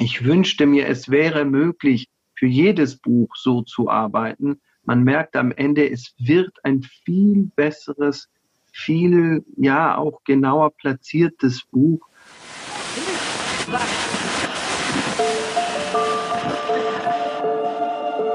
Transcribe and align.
Ich 0.00 0.24
wünschte 0.24 0.66
mir, 0.66 0.86
es 0.86 1.08
wäre 1.08 1.44
möglich, 1.44 2.08
für 2.36 2.46
jedes 2.46 2.96
Buch 2.96 3.34
so 3.34 3.62
zu 3.62 3.90
arbeiten. 3.90 4.60
Man 4.84 5.02
merkt 5.02 5.34
am 5.34 5.50
Ende, 5.50 5.90
es 5.90 6.14
wird 6.18 6.52
ein 6.62 6.82
viel 7.04 7.50
besseres, 7.56 8.28
viel, 8.70 9.44
ja, 9.56 9.98
auch 9.98 10.22
genauer 10.24 10.70
platziertes 10.70 11.64
Buch. 11.72 12.00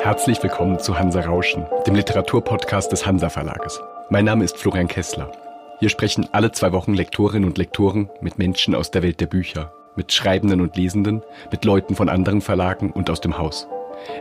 Herzlich 0.02 0.44
willkommen 0.44 0.80
zu 0.80 1.00
Hansa 1.00 1.22
Rauschen, 1.22 1.66
dem 1.88 1.96
Literaturpodcast 1.96 2.92
des 2.92 3.06
Hansa 3.06 3.30
Verlages. 3.30 3.80
Mein 4.10 4.26
Name 4.26 4.44
ist 4.44 4.58
Florian 4.58 4.90
Kessler. 4.90 5.32
Hier 5.80 5.88
sprechen 5.88 6.28
alle 6.34 6.52
zwei 6.52 6.74
Wochen 6.74 6.94
Lektorinnen 6.94 7.48
und 7.48 7.58
Lektoren 7.58 8.10
mit 8.20 8.38
Menschen 8.38 8.76
aus 8.76 8.92
der 8.92 9.02
Welt 9.02 9.22
der 9.22 9.28
Bücher, 9.28 9.74
mit 9.96 10.12
Schreibenden 10.12 10.62
und 10.62 10.76
Lesenden, 10.76 11.22
mit 11.52 11.66
Leuten 11.66 11.96
von 11.96 12.10
anderen 12.10 12.42
Verlagen 12.42 12.92
und 12.92 13.10
aus 13.10 13.22
dem 13.22 13.38
Haus. 13.38 13.68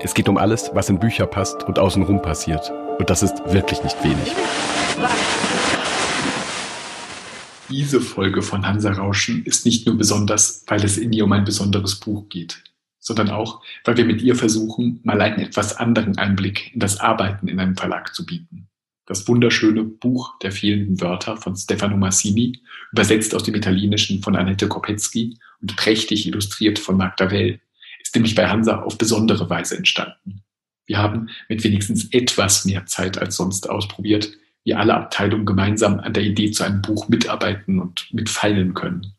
Es 0.03 0.15
geht 0.15 0.29
um 0.29 0.37
alles, 0.37 0.71
was 0.75 0.89
in 0.89 0.99
Bücher 0.99 1.27
passt 1.27 1.65
und 1.65 1.79
außenrum 1.79 2.23
passiert. 2.23 2.71
Und 2.99 3.11
das 3.11 3.23
ist 3.23 3.35
wirklich 3.47 3.83
nicht 3.83 4.03
wenig. 4.05 4.35
Diese 7.69 8.01
Folge 8.01 8.43
von 8.43 8.67
Hansa 8.67 8.93
Rauschen 8.93 9.45
ist 9.45 9.65
nicht 9.65 9.87
nur 9.87 9.97
besonders, 9.97 10.65
weil 10.67 10.85
es 10.85 10.99
in 10.99 11.13
ihr 11.13 11.25
um 11.25 11.33
ein 11.33 11.45
besonderes 11.45 11.99
Buch 11.99 12.29
geht, 12.29 12.63
sondern 12.99 13.31
auch, 13.31 13.63
weil 13.85 13.97
wir 13.97 14.05
mit 14.05 14.21
ihr 14.21 14.37
versuchen, 14.37 15.01
mal 15.05 15.21
einen 15.23 15.41
etwas 15.41 15.77
anderen 15.77 16.19
Einblick 16.19 16.75
in 16.75 16.81
das 16.81 17.01
Arbeiten 17.01 17.49
in 17.49 17.59
einem 17.59 17.77
Verlag 17.77 18.15
zu 18.15 18.27
bieten. 18.27 18.69
Das 19.07 19.27
wunderschöne 19.27 19.85
Buch 19.85 20.39
der 20.41 20.53
fehlenden 20.53 21.01
Wörter 21.01 21.37
von 21.37 21.57
Stefano 21.57 21.97
Massini, 21.97 22.61
übersetzt 22.93 23.35
aus 23.35 23.43
dem 23.43 23.55
Italienischen 23.55 24.23
von 24.23 24.37
Annette 24.37 24.69
Kopetzky 24.69 25.39
und 25.63 25.77
prächtig 25.77 26.27
illustriert 26.27 26.79
von 26.79 26.97
Magda 26.97 27.31
Well, 27.31 27.61
ist 28.03 28.15
nämlich 28.15 28.35
bei 28.35 28.49
Hansa 28.49 28.83
auf 28.83 28.99
besondere 28.99 29.49
Weise 29.49 29.77
entstanden. 29.77 30.43
Wir 30.87 30.99
haben 30.99 31.31
mit 31.49 31.65
wenigstens 31.65 32.13
etwas 32.13 32.65
mehr 32.65 32.85
Zeit 32.87 33.17
als 33.17 33.37
sonst 33.37 33.71
ausprobiert, 33.71 34.31
wie 34.65 34.75
alle 34.75 34.95
Abteilungen 34.95 35.47
gemeinsam 35.47 36.01
an 36.01 36.13
der 36.13 36.25
Idee 36.25 36.51
zu 36.51 36.65
einem 36.65 36.83
Buch 36.83 37.09
mitarbeiten 37.09 37.81
und 37.81 38.07
mitfeilen 38.13 38.75
können. 38.75 39.15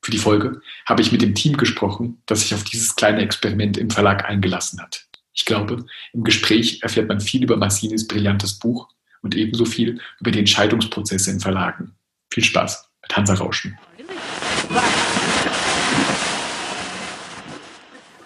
Für 0.00 0.10
die 0.10 0.18
Folge 0.18 0.60
habe 0.86 1.02
ich 1.02 1.12
mit 1.12 1.22
dem 1.22 1.34
Team 1.34 1.56
gesprochen, 1.56 2.22
das 2.26 2.42
sich 2.42 2.54
auf 2.54 2.64
dieses 2.64 2.94
kleine 2.94 3.20
Experiment 3.20 3.76
im 3.76 3.90
Verlag 3.90 4.26
eingelassen 4.26 4.80
hat. 4.80 5.06
Ich 5.32 5.44
glaube, 5.44 5.84
im 6.12 6.24
Gespräch 6.24 6.82
erfährt 6.82 7.08
man 7.08 7.20
viel 7.20 7.42
über 7.42 7.56
Massinis 7.56 8.06
brillantes 8.06 8.58
Buch 8.58 8.88
und 9.22 9.34
ebenso 9.34 9.64
viel 9.64 10.00
über 10.20 10.30
die 10.30 10.38
Entscheidungsprozesse 10.38 11.30
in 11.30 11.40
Verlagen. 11.40 11.94
Viel 12.30 12.44
Spaß 12.44 12.88
mit 13.02 13.16
Hansa 13.16 13.34
Rauschen. 13.34 13.78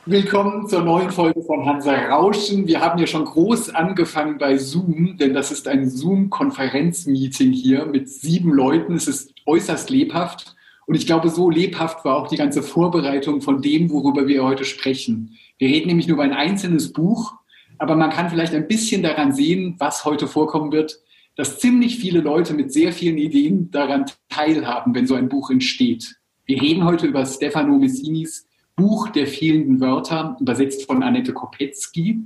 Willkommen 0.04 0.66
zur 0.66 0.82
neuen 0.82 1.12
Folge 1.12 1.42
von 1.42 1.64
Hansa 1.64 1.94
Rauschen. 1.94 2.66
Wir 2.66 2.80
haben 2.80 2.98
ja 2.98 3.06
schon 3.06 3.24
groß 3.24 3.70
angefangen 3.70 4.36
bei 4.36 4.58
Zoom, 4.58 5.16
denn 5.16 5.32
das 5.32 5.52
ist 5.52 5.68
ein 5.68 5.88
Zoom-Konferenzmeeting 5.88 7.52
hier 7.52 7.86
mit 7.86 8.08
sieben 8.08 8.52
Leuten. 8.52 8.96
Es 8.96 9.06
ist 9.06 9.32
äußerst 9.46 9.90
lebhaft. 9.90 10.56
Und 10.86 10.96
ich 10.96 11.06
glaube, 11.06 11.28
so 11.28 11.48
lebhaft 11.50 12.04
war 12.04 12.16
auch 12.16 12.26
die 12.26 12.36
ganze 12.36 12.64
Vorbereitung 12.64 13.42
von 13.42 13.62
dem, 13.62 13.90
worüber 13.90 14.26
wir 14.26 14.42
heute 14.42 14.64
sprechen. 14.64 15.38
Wir 15.58 15.68
reden 15.68 15.86
nämlich 15.86 16.08
nur 16.08 16.16
über 16.16 16.24
ein 16.24 16.32
einzelnes 16.32 16.92
Buch, 16.92 17.34
aber 17.78 17.94
man 17.94 18.10
kann 18.10 18.28
vielleicht 18.28 18.54
ein 18.54 18.66
bisschen 18.66 19.04
daran 19.04 19.32
sehen, 19.32 19.76
was 19.78 20.04
heute 20.04 20.26
vorkommen 20.26 20.72
wird, 20.72 20.98
dass 21.36 21.60
ziemlich 21.60 21.98
viele 21.98 22.22
Leute 22.22 22.54
mit 22.54 22.72
sehr 22.72 22.92
vielen 22.92 23.18
Ideen 23.18 23.70
daran 23.70 24.06
teilhaben, 24.28 24.96
wenn 24.96 25.06
so 25.06 25.14
ein 25.14 25.28
Buch 25.28 25.50
entsteht. 25.50 26.16
Wir 26.44 26.60
reden 26.60 26.82
heute 26.82 27.06
über 27.06 27.24
Stefano 27.24 27.78
Messinis 27.78 28.48
Buch 28.76 29.08
der 29.08 29.26
fehlenden 29.26 29.80
Wörter, 29.80 30.36
übersetzt 30.40 30.86
von 30.86 31.02
Annette 31.02 31.32
Kopetzky. 31.32 32.20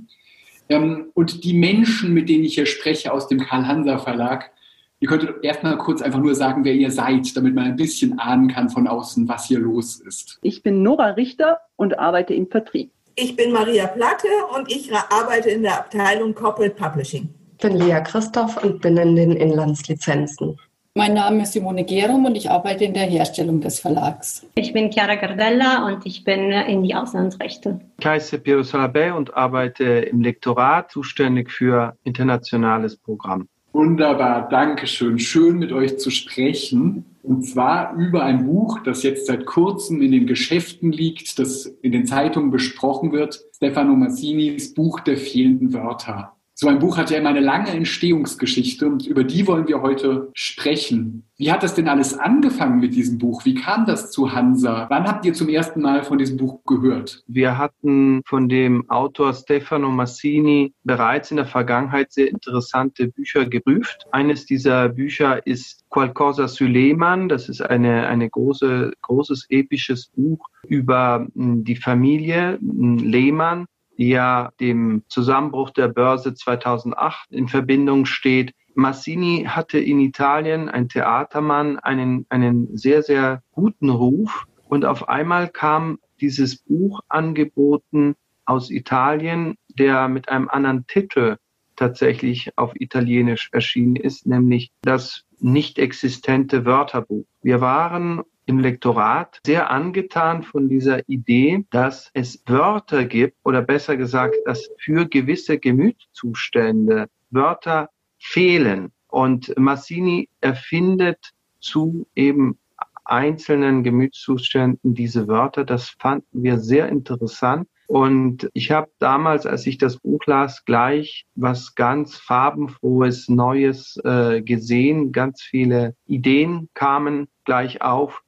Ähm, 0.69 1.07
und 1.13 1.43
die 1.43 1.53
Menschen, 1.53 2.13
mit 2.13 2.29
denen 2.29 2.43
ich 2.43 2.55
hier 2.55 2.65
spreche 2.65 3.11
aus 3.11 3.27
dem 3.27 3.39
Karl-Hanser 3.39 3.99
Verlag, 3.99 4.51
ihr 4.99 5.07
könntet 5.07 5.43
erstmal 5.43 5.77
kurz 5.77 6.01
einfach 6.01 6.19
nur 6.19 6.35
sagen, 6.35 6.63
wer 6.65 6.73
ihr 6.73 6.91
seid, 6.91 7.35
damit 7.35 7.55
man 7.55 7.65
ein 7.65 7.75
bisschen 7.75 8.19
ahnen 8.19 8.49
kann 8.49 8.69
von 8.69 8.87
außen, 8.87 9.27
was 9.27 9.45
hier 9.45 9.59
los 9.59 9.99
ist. 9.99 10.39
Ich 10.41 10.63
bin 10.63 10.83
Nora 10.83 11.11
Richter 11.11 11.59
und 11.75 11.99
arbeite 11.99 12.33
im 12.33 12.47
Vertrieb. 12.47 12.91
Ich 13.15 13.35
bin 13.35 13.51
Maria 13.51 13.87
Platte 13.87 14.27
und 14.55 14.71
ich 14.71 14.91
arbeite 14.93 15.49
in 15.49 15.63
der 15.63 15.79
Abteilung 15.79 16.35
Corporate 16.35 16.75
Publishing. 16.75 17.29
Ich 17.53 17.67
bin 17.67 17.77
Lea 17.77 17.99
Christoph 18.03 18.63
und 18.63 18.81
bin 18.81 18.95
in 18.97 19.15
den 19.15 19.31
Inlandslizenzen. 19.31 20.59
Mein 20.97 21.13
Name 21.13 21.43
ist 21.43 21.53
Simone 21.53 21.85
Gerum 21.85 22.25
und 22.25 22.35
ich 22.35 22.49
arbeite 22.49 22.83
in 22.83 22.95
der 22.95 23.03
Herstellung 23.03 23.61
des 23.61 23.79
Verlags. 23.79 24.43
Ich 24.55 24.73
bin 24.73 24.91
Chiara 24.91 25.13
Gardella 25.13 25.85
und 25.85 26.03
ich 26.07 26.23
bin 26.23 26.51
in 26.51 26.81
die 26.81 26.95
Auslandsrechte. 26.95 27.79
Ich 27.99 28.05
heiße 28.07 28.39
Piero 28.39 28.61
Salabé 28.61 29.11
und 29.11 29.31
arbeite 29.35 29.83
im 29.83 30.21
Lektorat, 30.21 30.89
zuständig 30.89 31.51
für 31.51 31.95
internationales 32.03 32.97
Programm. 32.97 33.47
Wunderbar, 33.73 34.49
danke 34.49 34.87
schön. 34.87 35.19
Schön 35.19 35.59
mit 35.59 35.71
euch 35.71 35.99
zu 35.99 36.09
sprechen. 36.09 37.05
Und 37.21 37.43
zwar 37.43 37.93
über 37.93 38.23
ein 38.23 38.47
Buch, 38.47 38.79
das 38.83 39.03
jetzt 39.03 39.27
seit 39.27 39.45
kurzem 39.45 40.01
in 40.01 40.11
den 40.11 40.25
Geschäften 40.25 40.91
liegt, 40.91 41.37
das 41.37 41.67
in 41.83 41.91
den 41.91 42.07
Zeitungen 42.07 42.49
besprochen 42.49 43.11
wird. 43.11 43.39
Stefano 43.55 43.93
Massinis 43.93 44.73
Buch 44.73 45.01
der 45.01 45.17
fehlenden 45.17 45.73
Wörter. 45.73 46.36
So 46.59 46.67
ein 46.69 46.79
Buch 46.79 46.97
hat 46.97 47.11
ja 47.11 47.19
immer 47.19 47.29
eine 47.29 47.39
lange 47.39 47.69
Entstehungsgeschichte 47.69 48.87
und 48.87 49.05
über 49.05 49.23
die 49.23 49.45
wollen 49.45 49.67
wir 49.67 49.83
heute 49.83 50.31
sprechen. 50.33 51.29
Wie 51.37 51.51
hat 51.51 51.61
das 51.61 51.75
denn 51.75 51.87
alles 51.87 52.17
angefangen 52.17 52.79
mit 52.79 52.95
diesem 52.95 53.19
Buch? 53.19 53.45
Wie 53.45 53.53
kam 53.53 53.85
das 53.85 54.09
zu 54.09 54.33
Hansa? 54.33 54.87
Wann 54.89 55.03
habt 55.03 55.23
ihr 55.23 55.35
zum 55.35 55.49
ersten 55.49 55.83
Mal 55.83 56.03
von 56.03 56.17
diesem 56.17 56.37
Buch 56.37 56.63
gehört? 56.65 57.23
Wir 57.27 57.59
hatten 57.59 58.23
von 58.25 58.49
dem 58.49 58.89
Autor 58.89 59.35
Stefano 59.35 59.91
Massini 59.91 60.73
bereits 60.83 61.29
in 61.29 61.37
der 61.37 61.45
Vergangenheit 61.45 62.11
sehr 62.11 62.27
interessante 62.27 63.09
Bücher 63.09 63.45
geprüft. 63.45 64.07
Eines 64.11 64.47
dieser 64.47 64.89
Bücher 64.89 65.45
ist 65.45 65.87
Qualcosa 65.91 66.47
Suleiman. 66.47 67.29
Das 67.29 67.49
ist 67.49 67.61
eine, 67.61 68.07
eine 68.07 68.31
große, 68.31 68.93
großes 69.03 69.45
episches 69.49 70.07
Buch 70.07 70.43
über 70.67 71.27
hm, 71.35 71.63
die 71.63 71.75
Familie 71.75 72.57
hm, 72.59 72.97
Lehmann 72.97 73.67
ja 73.97 74.51
dem 74.59 75.03
Zusammenbruch 75.09 75.71
der 75.71 75.87
Börse 75.87 76.33
2008 76.33 77.31
in 77.31 77.47
Verbindung 77.47 78.05
steht. 78.05 78.53
Massini 78.75 79.45
hatte 79.49 79.79
in 79.79 79.99
Italien, 79.99 80.69
ein 80.69 80.87
Theatermann, 80.87 81.79
einen, 81.79 82.25
einen 82.29 82.77
sehr, 82.77 83.01
sehr 83.01 83.41
guten 83.51 83.89
Ruf. 83.89 84.45
Und 84.69 84.85
auf 84.85 85.09
einmal 85.09 85.49
kam 85.49 85.97
dieses 86.21 86.57
Buch 86.57 87.01
angeboten 87.09 88.15
aus 88.45 88.69
Italien, 88.69 89.55
der 89.67 90.07
mit 90.07 90.29
einem 90.29 90.47
anderen 90.47 90.85
Titel 90.87 91.37
tatsächlich 91.77 92.51
auf 92.57 92.73
Italienisch 92.75 93.49
erschienen 93.53 93.95
ist, 93.95 94.25
nämlich 94.25 94.71
das 94.81 95.23
nicht 95.39 95.79
existente 95.79 96.65
Wörterbuch. 96.65 97.25
Wir 97.41 97.61
waren 97.61 98.23
im 98.45 98.59
Lektorat 98.59 99.39
sehr 99.45 99.69
angetan 99.69 100.43
von 100.43 100.69
dieser 100.69 101.07
Idee, 101.07 101.65
dass 101.69 102.09
es 102.13 102.41
Wörter 102.45 103.05
gibt 103.05 103.37
oder 103.43 103.61
besser 103.61 103.97
gesagt, 103.97 104.35
dass 104.45 104.69
für 104.79 105.07
gewisse 105.07 105.59
Gemütszustände 105.59 107.07
Wörter 107.29 107.89
fehlen. 108.17 108.91
Und 109.07 109.53
Massini 109.57 110.29
erfindet 110.41 111.33
zu 111.59 112.07
eben 112.15 112.57
einzelnen 113.03 113.83
Gemütszuständen 113.83 114.93
diese 114.93 115.27
Wörter. 115.27 115.63
Das 115.63 115.89
fanden 115.89 116.43
wir 116.43 116.57
sehr 116.59 116.89
interessant. 116.89 117.67
Und 117.87 118.49
ich 118.53 118.71
habe 118.71 118.89
damals, 118.99 119.45
als 119.45 119.65
ich 119.65 119.77
das 119.77 119.97
Buch 119.97 120.19
las, 120.25 120.65
gleich 120.65 121.25
was 121.35 121.73
ganz 121.73 122.17
farbenfrohes, 122.17 123.29
Neues 123.29 123.97
äh, 124.03 124.41
gesehen. 124.41 125.13
Ganz 125.13 125.41
viele 125.41 125.95
Ideen 126.05 126.67
kamen 126.73 127.27
gleich 127.45 127.81
auf. 127.81 128.21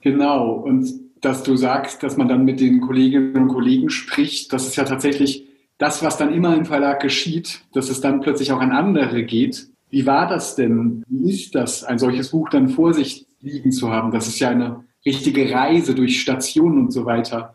Genau. 0.00 0.52
Und 0.52 0.88
dass 1.20 1.42
du 1.42 1.56
sagst, 1.56 2.02
dass 2.02 2.16
man 2.16 2.28
dann 2.28 2.44
mit 2.44 2.60
den 2.60 2.80
Kolleginnen 2.80 3.36
und 3.36 3.48
Kollegen 3.48 3.90
spricht, 3.90 4.52
das 4.52 4.66
ist 4.66 4.76
ja 4.76 4.84
tatsächlich 4.84 5.46
das, 5.76 6.02
was 6.04 6.16
dann 6.16 6.32
immer 6.32 6.56
im 6.56 6.64
Verlag 6.64 7.00
geschieht, 7.00 7.62
dass 7.72 7.90
es 7.90 8.00
dann 8.00 8.20
plötzlich 8.20 8.52
auch 8.52 8.60
an 8.60 8.70
andere 8.70 9.24
geht. 9.24 9.68
Wie 9.90 10.06
war 10.06 10.28
das 10.28 10.54
denn? 10.54 11.04
Wie 11.08 11.30
ist 11.30 11.54
das, 11.54 11.82
ein 11.82 11.98
solches 11.98 12.30
Buch 12.30 12.48
dann 12.48 12.68
vor 12.68 12.94
sich 12.94 13.26
liegen 13.40 13.72
zu 13.72 13.90
haben? 13.90 14.12
Das 14.12 14.28
ist 14.28 14.38
ja 14.38 14.50
eine 14.50 14.84
richtige 15.04 15.52
Reise 15.52 15.94
durch 15.94 16.20
Stationen 16.20 16.78
und 16.78 16.92
so 16.92 17.06
weiter. 17.06 17.54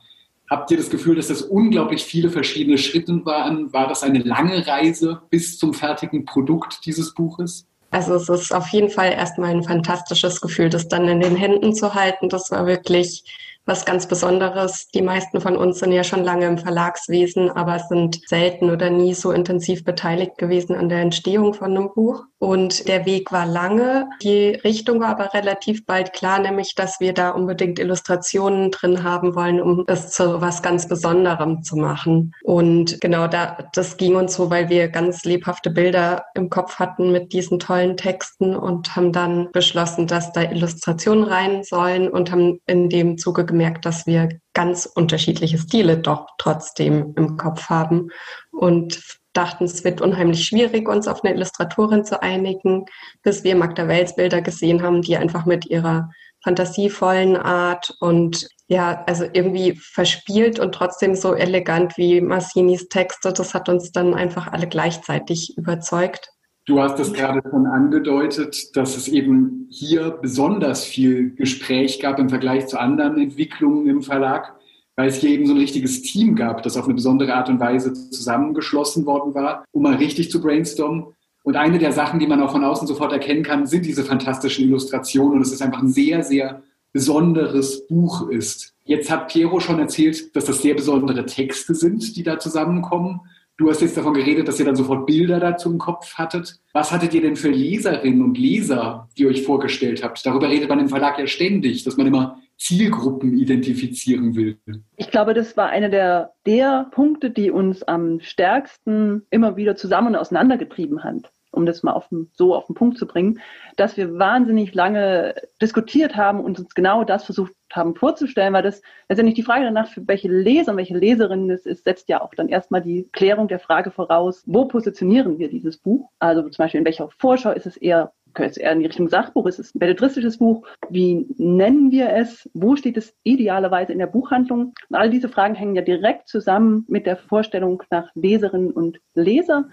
Habt 0.49 0.69
ihr 0.69 0.77
das 0.77 0.89
Gefühl, 0.89 1.15
dass 1.15 1.27
das 1.27 1.41
unglaublich 1.41 2.03
viele 2.03 2.29
verschiedene 2.29 2.77
Schritte 2.77 3.25
waren? 3.25 3.73
War 3.73 3.87
das 3.87 4.03
eine 4.03 4.19
lange 4.19 4.65
Reise 4.67 5.21
bis 5.29 5.57
zum 5.57 5.73
fertigen 5.73 6.25
Produkt 6.25 6.85
dieses 6.85 7.13
Buches? 7.13 7.65
Also 7.89 8.15
es 8.15 8.29
ist 8.29 8.53
auf 8.53 8.67
jeden 8.69 8.89
Fall 8.89 9.13
erstmal 9.13 9.51
ein 9.51 9.63
fantastisches 9.63 10.41
Gefühl, 10.41 10.69
das 10.69 10.87
dann 10.87 11.07
in 11.07 11.21
den 11.21 11.35
Händen 11.35 11.73
zu 11.73 11.93
halten. 11.93 12.29
Das 12.29 12.51
war 12.51 12.67
wirklich 12.67 13.23
was 13.65 13.85
ganz 13.85 14.07
Besonderes. 14.07 14.87
Die 14.93 15.01
meisten 15.01 15.41
von 15.41 15.57
uns 15.57 15.79
sind 15.79 15.91
ja 15.91 16.03
schon 16.03 16.23
lange 16.23 16.45
im 16.45 16.57
Verlagswesen, 16.57 17.49
aber 17.49 17.79
sind 17.79 18.21
selten 18.27 18.69
oder 18.69 18.89
nie 18.89 19.13
so 19.13 19.31
intensiv 19.31 19.83
beteiligt 19.83 20.37
gewesen 20.37 20.75
an 20.75 20.89
der 20.89 20.99
Entstehung 20.99 21.53
von 21.53 21.71
einem 21.71 21.89
Buch. 21.93 22.23
Und 22.37 22.87
der 22.87 23.05
Weg 23.05 23.31
war 23.31 23.47
lange. 23.47 24.07
Die 24.21 24.49
Richtung 24.49 24.99
war 24.99 25.09
aber 25.09 25.33
relativ 25.33 25.85
bald 25.85 26.13
klar, 26.13 26.39
nämlich, 26.39 26.75
dass 26.75 26.99
wir 26.99 27.13
da 27.13 27.31
unbedingt 27.31 27.79
Illustrationen 27.79 28.69
drin 28.69 29.03
haben 29.03 29.35
wollen, 29.35 29.59
um 29.59 29.83
es 29.87 30.11
zu 30.11 30.41
was 30.41 30.61
ganz 30.61 30.87
Besonderem 30.87 31.63
zu 31.63 31.75
machen. 31.75 32.33
Und 32.43 33.01
genau 33.01 33.27
da, 33.27 33.57
das 33.73 33.97
ging 33.97 34.15
uns 34.15 34.35
so, 34.35 34.51
weil 34.51 34.69
wir 34.69 34.89
ganz 34.89 35.23
lebhafte 35.23 35.71
Bilder 35.71 36.25
im 36.35 36.49
Kopf 36.49 36.77
hatten 36.77 37.11
mit 37.11 37.33
diesen 37.33 37.57
tollen 37.57 37.97
Texten 37.97 38.55
und 38.55 38.95
haben 38.95 39.11
dann 39.11 39.49
beschlossen, 39.51 40.05
dass 40.05 40.31
da 40.31 40.43
Illustrationen 40.43 41.23
rein 41.23 41.63
sollen 41.63 42.09
und 42.09 42.31
haben 42.31 42.59
in 42.67 42.89
dem 42.89 43.17
Zuge 43.17 43.45
gemerkt, 43.55 43.85
dass 43.85 44.05
wir 44.05 44.29
ganz 44.53 44.85
unterschiedliche 44.85 45.57
Stile 45.57 45.97
doch 45.97 46.27
trotzdem 46.37 47.13
im 47.15 47.37
Kopf 47.37 47.69
haben 47.69 48.09
und 48.51 49.01
dachten, 49.31 49.63
es 49.63 49.83
wird 49.85 50.01
unheimlich 50.01 50.45
schwierig, 50.45 50.89
uns 50.89 51.07
auf 51.07 51.23
eine 51.23 51.33
Illustratorin 51.33 52.03
zu 52.03 52.21
einigen, 52.21 52.85
bis 53.23 53.45
wir 53.45 53.55
Magda 53.55 53.87
Wells 53.87 54.15
Bilder 54.15 54.41
gesehen 54.41 54.81
haben, 54.83 55.01
die 55.01 55.15
einfach 55.15 55.45
mit 55.45 55.65
ihrer 55.67 56.09
fantasievollen 56.43 57.37
Art 57.37 57.95
und 58.01 58.47
ja, 58.67 59.03
also 59.07 59.25
irgendwie 59.31 59.75
verspielt 59.75 60.59
und 60.59 60.73
trotzdem 60.73 61.15
so 61.15 61.33
elegant 61.33 61.97
wie 61.97 62.19
Massinis 62.19 62.89
Texte, 62.89 63.31
das 63.31 63.53
hat 63.53 63.69
uns 63.69 63.91
dann 63.91 64.13
einfach 64.13 64.51
alle 64.51 64.67
gleichzeitig 64.67 65.57
überzeugt. 65.57 66.29
Du 66.65 66.81
hast 66.81 66.99
es 66.99 67.13
gerade 67.13 67.47
schon 67.47 67.67
angedeutet, 67.67 68.75
dass 68.75 68.97
es 68.97 69.07
eben 69.07 69.67
hier 69.69 70.09
besonders 70.09 70.83
viel 70.83 71.29
Gespräch 71.35 71.99
gab 71.99 72.17
im 72.17 72.29
Vergleich 72.29 72.65
zu 72.65 72.79
anderen 72.79 73.19
Entwicklungen 73.19 73.85
im 73.85 74.01
Verlag, 74.01 74.55
weil 74.95 75.09
es 75.09 75.17
hier 75.17 75.29
eben 75.29 75.45
so 75.45 75.53
ein 75.53 75.59
richtiges 75.59 76.01
Team 76.01 76.35
gab, 76.35 76.63
das 76.63 76.75
auf 76.75 76.85
eine 76.85 76.95
besondere 76.95 77.35
Art 77.35 77.49
und 77.49 77.59
Weise 77.59 77.93
zusammengeschlossen 77.93 79.05
worden 79.05 79.35
war, 79.35 79.63
um 79.73 79.83
mal 79.83 79.93
richtig 79.93 80.31
zu 80.31 80.41
brainstormen. 80.41 81.05
Und 81.43 81.55
eine 81.55 81.77
der 81.77 81.91
Sachen, 81.91 82.19
die 82.19 82.25
man 82.25 82.41
auch 82.41 82.51
von 82.51 82.63
außen 82.63 82.87
sofort 82.87 83.13
erkennen 83.13 83.43
kann, 83.43 83.67
sind 83.67 83.85
diese 83.85 84.03
fantastischen 84.03 84.65
Illustrationen. 84.65 85.35
Und 85.35 85.41
es 85.41 85.51
ist 85.51 85.61
einfach 85.61 85.83
ein 85.83 85.89
sehr, 85.89 86.23
sehr 86.23 86.63
besonderes 86.91 87.85
Buch 87.85 88.27
ist. 88.29 88.73
Jetzt 88.85 89.11
hat 89.11 89.27
Piero 89.27 89.59
schon 89.59 89.77
erzählt, 89.77 90.35
dass 90.35 90.45
das 90.45 90.63
sehr 90.63 90.73
besondere 90.73 91.27
Texte 91.27 91.75
sind, 91.75 92.15
die 92.15 92.23
da 92.23 92.39
zusammenkommen. 92.39 93.21
Du 93.57 93.69
hast 93.69 93.81
jetzt 93.81 93.95
davon 93.95 94.13
geredet, 94.13 94.47
dass 94.47 94.59
ihr 94.59 94.65
dann 94.65 94.75
sofort 94.75 95.05
Bilder 95.05 95.39
dazu 95.39 95.71
im 95.71 95.77
Kopf 95.77 96.15
hattet. 96.15 96.59
Was 96.73 96.91
hattet 96.91 97.13
ihr 97.13 97.21
denn 97.21 97.37
für 97.37 97.49
Leserinnen 97.49 98.21
und 98.21 98.37
Leser, 98.37 99.07
die 99.17 99.23
ihr 99.23 99.29
euch 99.29 99.43
vorgestellt 99.43 100.03
habt? 100.03 100.25
Darüber 100.25 100.49
redet 100.49 100.67
man 100.67 100.79
im 100.79 100.89
Verlag 100.89 101.17
ja 101.17 101.25
ständig, 101.25 101.83
dass 101.85 101.95
man 101.95 102.07
immer 102.07 102.41
Zielgruppen 102.57 103.37
identifizieren 103.37 104.35
will. 104.35 104.57
Ich 104.97 105.09
glaube, 105.09 105.33
das 105.33 105.55
war 105.55 105.69
einer 105.69 105.89
der, 105.89 106.33
der 106.45 106.87
Punkte, 106.91 107.29
die 107.29 107.49
uns 107.49 107.83
am 107.83 108.19
stärksten 108.19 109.23
immer 109.29 109.55
wieder 109.55 109.75
zusammen 109.75 110.15
auseinandergetrieben 110.15 111.03
hat 111.03 111.31
um 111.55 111.65
das 111.65 111.83
mal 111.83 111.93
auf 111.93 112.07
so 112.33 112.55
auf 112.55 112.67
den 112.67 112.75
Punkt 112.75 112.97
zu 112.97 113.07
bringen, 113.07 113.39
dass 113.77 113.97
wir 113.97 114.17
wahnsinnig 114.17 114.73
lange 114.73 115.35
diskutiert 115.61 116.15
haben 116.15 116.39
und 116.41 116.59
uns 116.59 116.75
genau 116.75 117.03
das 117.03 117.25
versucht 117.25 117.53
haben 117.73 117.95
vorzustellen, 117.95 118.53
weil 118.53 118.63
das 118.63 118.81
letztendlich 119.09 119.35
die 119.35 119.43
Frage 119.43 119.65
danach, 119.65 119.89
für 119.89 120.07
welche 120.07 120.29
Leser 120.29 120.71
und 120.71 120.77
welche 120.77 120.97
Leserinnen 120.97 121.49
es 121.49 121.65
ist, 121.65 121.83
setzt 121.83 122.09
ja 122.09 122.21
auch 122.21 122.33
dann 122.35 122.47
erstmal 122.47 122.81
die 122.81 123.09
Klärung 123.11 123.47
der 123.47 123.59
Frage 123.59 123.91
voraus, 123.91 124.43
wo 124.45 124.65
positionieren 124.65 125.39
wir 125.39 125.49
dieses 125.49 125.77
Buch? 125.77 126.09
Also 126.19 126.41
zum 126.43 126.63
Beispiel 126.63 126.79
in 126.79 126.85
welcher 126.85 127.09
Vorschau 127.09 127.51
ist 127.51 127.65
es 127.65 127.77
eher 127.77 128.13
es 128.43 128.57
eher 128.57 128.71
in 128.73 128.79
die 128.79 128.85
Richtung 128.85 129.07
Sachbuch, 129.07 129.45
ist 129.45 129.59
es 129.59 129.73
ein 129.73 129.79
belletristisches 129.79 130.37
Buch, 130.37 130.67
wie 130.89 131.25
nennen 131.37 131.91
wir 131.91 132.09
es, 132.09 132.49
wo 132.53 132.75
steht 132.75 132.97
es 132.97 133.15
idealerweise 133.23 133.93
in 133.93 133.99
der 133.99 134.07
Buchhandlung? 134.07 134.73
Und 134.89 134.95
all 134.95 135.09
diese 135.09 135.29
Fragen 135.29 135.55
hängen 135.55 135.75
ja 135.75 135.81
direkt 135.81 136.27
zusammen 136.27 136.85
mit 136.87 137.05
der 137.05 137.17
Vorstellung 137.17 137.81
nach 137.89 138.09
Leserinnen 138.15 138.71
und 138.71 138.99
Leser. 139.13 139.69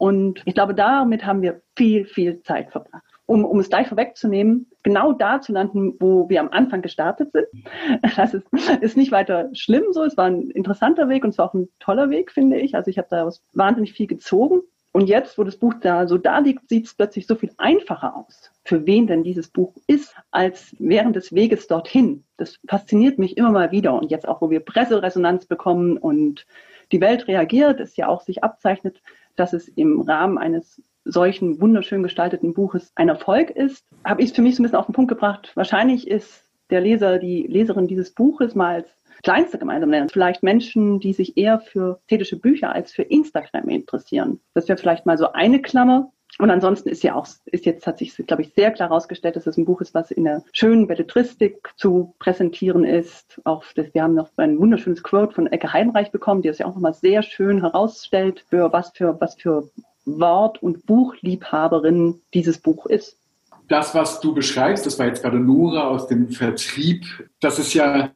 Und 0.00 0.40
ich 0.46 0.54
glaube, 0.54 0.74
damit 0.74 1.26
haben 1.26 1.42
wir 1.42 1.60
viel, 1.76 2.06
viel 2.06 2.40
Zeit 2.40 2.70
verbracht. 2.70 3.04
Um, 3.26 3.44
um 3.44 3.60
es 3.60 3.68
gleich 3.68 3.86
vorwegzunehmen, 3.86 4.66
genau 4.82 5.12
da 5.12 5.42
zu 5.42 5.52
landen, 5.52 5.94
wo 6.00 6.26
wir 6.30 6.40
am 6.40 6.48
Anfang 6.48 6.80
gestartet 6.80 7.32
sind. 7.32 7.46
Das 8.16 8.32
ist, 8.32 8.46
ist 8.80 8.96
nicht 8.96 9.12
weiter 9.12 9.50
schlimm 9.52 9.84
so. 9.92 10.02
Es 10.02 10.16
war 10.16 10.24
ein 10.24 10.48
interessanter 10.52 11.10
Weg 11.10 11.22
und 11.22 11.30
es 11.30 11.38
war 11.38 11.50
auch 11.50 11.54
ein 11.54 11.68
toller 11.80 12.08
Weg, 12.08 12.32
finde 12.32 12.58
ich. 12.58 12.74
Also 12.74 12.88
ich 12.90 12.96
habe 12.96 13.08
daraus 13.10 13.42
wahnsinnig 13.52 13.92
viel 13.92 14.06
gezogen. 14.06 14.62
Und 14.92 15.06
jetzt, 15.06 15.36
wo 15.36 15.44
das 15.44 15.58
Buch 15.58 15.74
da 15.82 16.08
so 16.08 16.16
da 16.16 16.38
liegt, 16.38 16.70
sieht 16.70 16.86
es 16.86 16.94
plötzlich 16.94 17.26
so 17.26 17.34
viel 17.34 17.52
einfacher 17.58 18.16
aus, 18.16 18.50
für 18.64 18.86
wen 18.86 19.06
denn 19.06 19.22
dieses 19.22 19.48
Buch 19.48 19.74
ist, 19.86 20.16
als 20.30 20.74
während 20.78 21.14
des 21.14 21.34
Weges 21.34 21.66
dorthin. 21.66 22.24
Das 22.38 22.58
fasziniert 22.66 23.18
mich 23.18 23.36
immer 23.36 23.50
mal 23.50 23.70
wieder. 23.70 23.92
Und 23.92 24.10
jetzt 24.10 24.26
auch, 24.26 24.40
wo 24.40 24.48
wir 24.48 24.60
Presseresonanz 24.60 25.44
bekommen 25.44 25.98
und 25.98 26.46
die 26.90 27.02
Welt 27.02 27.28
reagiert, 27.28 27.80
es 27.80 27.96
ja 27.96 28.08
auch 28.08 28.22
sich 28.22 28.42
abzeichnet, 28.42 29.02
dass 29.40 29.52
es 29.54 29.68
im 29.68 30.02
Rahmen 30.02 30.38
eines 30.38 30.82
solchen 31.04 31.60
wunderschön 31.60 32.02
gestalteten 32.02 32.52
Buches 32.52 32.92
ein 32.94 33.08
Erfolg 33.08 33.50
ist, 33.50 33.84
habe 34.04 34.22
ich 34.22 34.30
es 34.30 34.36
für 34.36 34.42
mich 34.42 34.54
so 34.54 34.62
ein 34.62 34.64
bisschen 34.64 34.78
auf 34.78 34.86
den 34.86 34.94
Punkt 34.94 35.08
gebracht. 35.08 35.52
Wahrscheinlich 35.54 36.06
ist 36.06 36.44
der 36.68 36.82
Leser, 36.82 37.18
die 37.18 37.46
Leserin 37.46 37.88
dieses 37.88 38.12
Buches 38.12 38.54
mal 38.54 38.76
als 38.76 38.88
kleinste 39.22 39.58
gemeinsam 39.58 39.90
nennen. 39.90 40.08
Vielleicht 40.08 40.42
Menschen, 40.42 41.00
die 41.00 41.12
sich 41.12 41.36
eher 41.36 41.58
für 41.58 42.00
ästhetische 42.02 42.38
Bücher 42.38 42.72
als 42.72 42.92
für 42.92 43.02
Instagram 43.02 43.68
interessieren. 43.68 44.40
Das 44.54 44.68
wäre 44.68 44.78
vielleicht 44.78 45.06
mal 45.06 45.18
so 45.18 45.32
eine 45.32 45.60
Klammer. 45.62 46.12
Und 46.38 46.50
ansonsten 46.50 46.88
ist 46.88 47.02
ja 47.02 47.14
auch, 47.14 47.26
ist 47.46 47.66
jetzt, 47.66 47.86
hat 47.86 47.98
sich, 47.98 48.16
glaube 48.26 48.42
ich, 48.42 48.54
sehr 48.54 48.70
klar 48.70 48.88
herausgestellt, 48.88 49.36
dass 49.36 49.46
es 49.46 49.56
ein 49.56 49.64
Buch 49.64 49.80
ist, 49.80 49.94
was 49.94 50.10
in 50.10 50.24
der 50.24 50.42
schönen 50.52 50.86
Belletristik 50.86 51.70
zu 51.76 52.14
präsentieren 52.18 52.84
ist. 52.84 53.40
Auch 53.44 53.64
das, 53.74 53.92
wir 53.92 54.02
haben 54.02 54.14
noch 54.14 54.30
ein 54.36 54.58
wunderschönes 54.58 55.02
Quote 55.02 55.34
von 55.34 55.46
Ecke 55.48 55.72
Heinreich 55.72 56.10
bekommen, 56.12 56.42
die 56.42 56.48
das 56.48 56.58
ja 56.58 56.66
auch 56.66 56.74
nochmal 56.74 56.94
sehr 56.94 57.22
schön 57.22 57.60
herausstellt, 57.60 58.44
für 58.48 58.72
was 58.72 58.90
für, 58.94 59.20
was 59.20 59.34
für 59.34 59.68
Wort- 60.06 60.62
und 60.62 60.86
Buchliebhaberin 60.86 62.20
dieses 62.32 62.58
Buch 62.58 62.86
ist. 62.86 63.16
Das, 63.68 63.94
was 63.94 64.20
du 64.20 64.34
beschreibst, 64.34 64.86
das 64.86 64.98
war 64.98 65.06
jetzt 65.06 65.22
gerade 65.22 65.38
Nora 65.38 65.88
aus 65.88 66.08
dem 66.08 66.30
Vertrieb, 66.30 67.04
das 67.40 67.58
ist 67.58 67.72
ja 67.74 68.10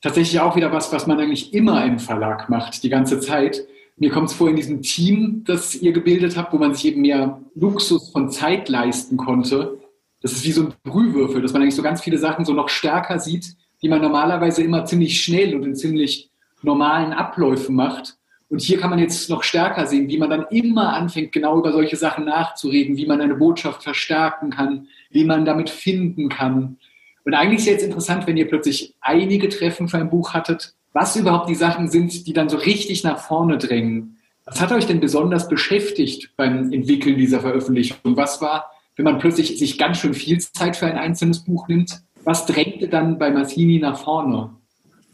tatsächlich 0.00 0.40
auch 0.40 0.56
wieder 0.56 0.72
was, 0.72 0.92
was 0.92 1.06
man 1.06 1.20
eigentlich 1.20 1.54
immer 1.54 1.84
im 1.84 1.98
Verlag 1.98 2.48
macht, 2.48 2.82
die 2.82 2.88
ganze 2.88 3.20
Zeit 3.20 3.66
mir 3.96 4.10
kommt 4.10 4.28
es 4.28 4.34
vor 4.34 4.48
in 4.48 4.56
diesem 4.56 4.82
Team, 4.82 5.42
das 5.44 5.74
ihr 5.74 5.92
gebildet 5.92 6.36
habt, 6.36 6.52
wo 6.52 6.58
man 6.58 6.74
sich 6.74 6.86
eben 6.86 7.00
mehr 7.00 7.40
Luxus 7.54 8.10
von 8.10 8.30
Zeit 8.30 8.68
leisten 8.68 9.16
konnte. 9.16 9.78
Das 10.20 10.32
ist 10.32 10.44
wie 10.44 10.52
so 10.52 10.66
ein 10.66 10.74
Brühwürfel, 10.82 11.40
dass 11.40 11.52
man 11.52 11.62
eigentlich 11.62 11.74
so 11.76 11.82
ganz 11.82 12.02
viele 12.02 12.18
Sachen 12.18 12.44
so 12.44 12.52
noch 12.52 12.68
stärker 12.68 13.18
sieht, 13.18 13.56
die 13.82 13.88
man 13.88 14.02
normalerweise 14.02 14.62
immer 14.62 14.84
ziemlich 14.84 15.22
schnell 15.22 15.54
und 15.54 15.64
in 15.64 15.74
ziemlich 15.74 16.30
normalen 16.62 17.12
Abläufen 17.12 17.74
macht. 17.74 18.16
Und 18.48 18.60
hier 18.60 18.78
kann 18.78 18.90
man 18.90 18.98
jetzt 18.98 19.28
noch 19.28 19.42
stärker 19.42 19.86
sehen, 19.86 20.08
wie 20.08 20.18
man 20.18 20.30
dann 20.30 20.46
immer 20.50 20.92
anfängt, 20.92 21.32
genau 21.32 21.58
über 21.58 21.72
solche 21.72 21.96
Sachen 21.96 22.26
nachzureden, 22.26 22.96
wie 22.96 23.06
man 23.06 23.20
eine 23.20 23.34
Botschaft 23.34 23.82
verstärken 23.82 24.50
kann, 24.50 24.88
wie 25.10 25.24
man 25.24 25.44
damit 25.44 25.68
finden 25.68 26.28
kann. 26.28 26.78
Und 27.24 27.34
eigentlich 27.34 27.58
ist 27.58 27.66
es 27.66 27.72
jetzt 27.72 27.84
interessant, 27.84 28.26
wenn 28.26 28.36
ihr 28.36 28.46
plötzlich 28.46 28.94
einige 29.00 29.48
Treffen 29.48 29.88
für 29.88 29.98
ein 29.98 30.10
Buch 30.10 30.32
hattet, 30.32 30.74
was 30.96 31.14
überhaupt 31.14 31.50
die 31.50 31.54
Sachen 31.54 31.88
sind, 31.88 32.26
die 32.26 32.32
dann 32.32 32.48
so 32.48 32.56
richtig 32.56 33.04
nach 33.04 33.18
vorne 33.18 33.58
drängen. 33.58 34.16
Was 34.46 34.62
hat 34.62 34.72
euch 34.72 34.86
denn 34.86 34.98
besonders 34.98 35.46
beschäftigt 35.46 36.30
beim 36.38 36.72
Entwickeln 36.72 37.18
dieser 37.18 37.40
Veröffentlichung? 37.40 38.16
Was 38.16 38.40
war, 38.40 38.70
wenn 38.96 39.04
man 39.04 39.18
plötzlich 39.18 39.58
sich 39.58 39.76
ganz 39.76 39.98
schön 39.98 40.14
viel 40.14 40.40
Zeit 40.40 40.74
für 40.74 40.86
ein 40.86 40.96
einzelnes 40.96 41.44
Buch 41.44 41.68
nimmt? 41.68 42.00
Was 42.24 42.46
drängte 42.46 42.88
dann 42.88 43.18
bei 43.18 43.30
Massini 43.30 43.78
nach 43.78 43.98
vorne? 43.98 44.54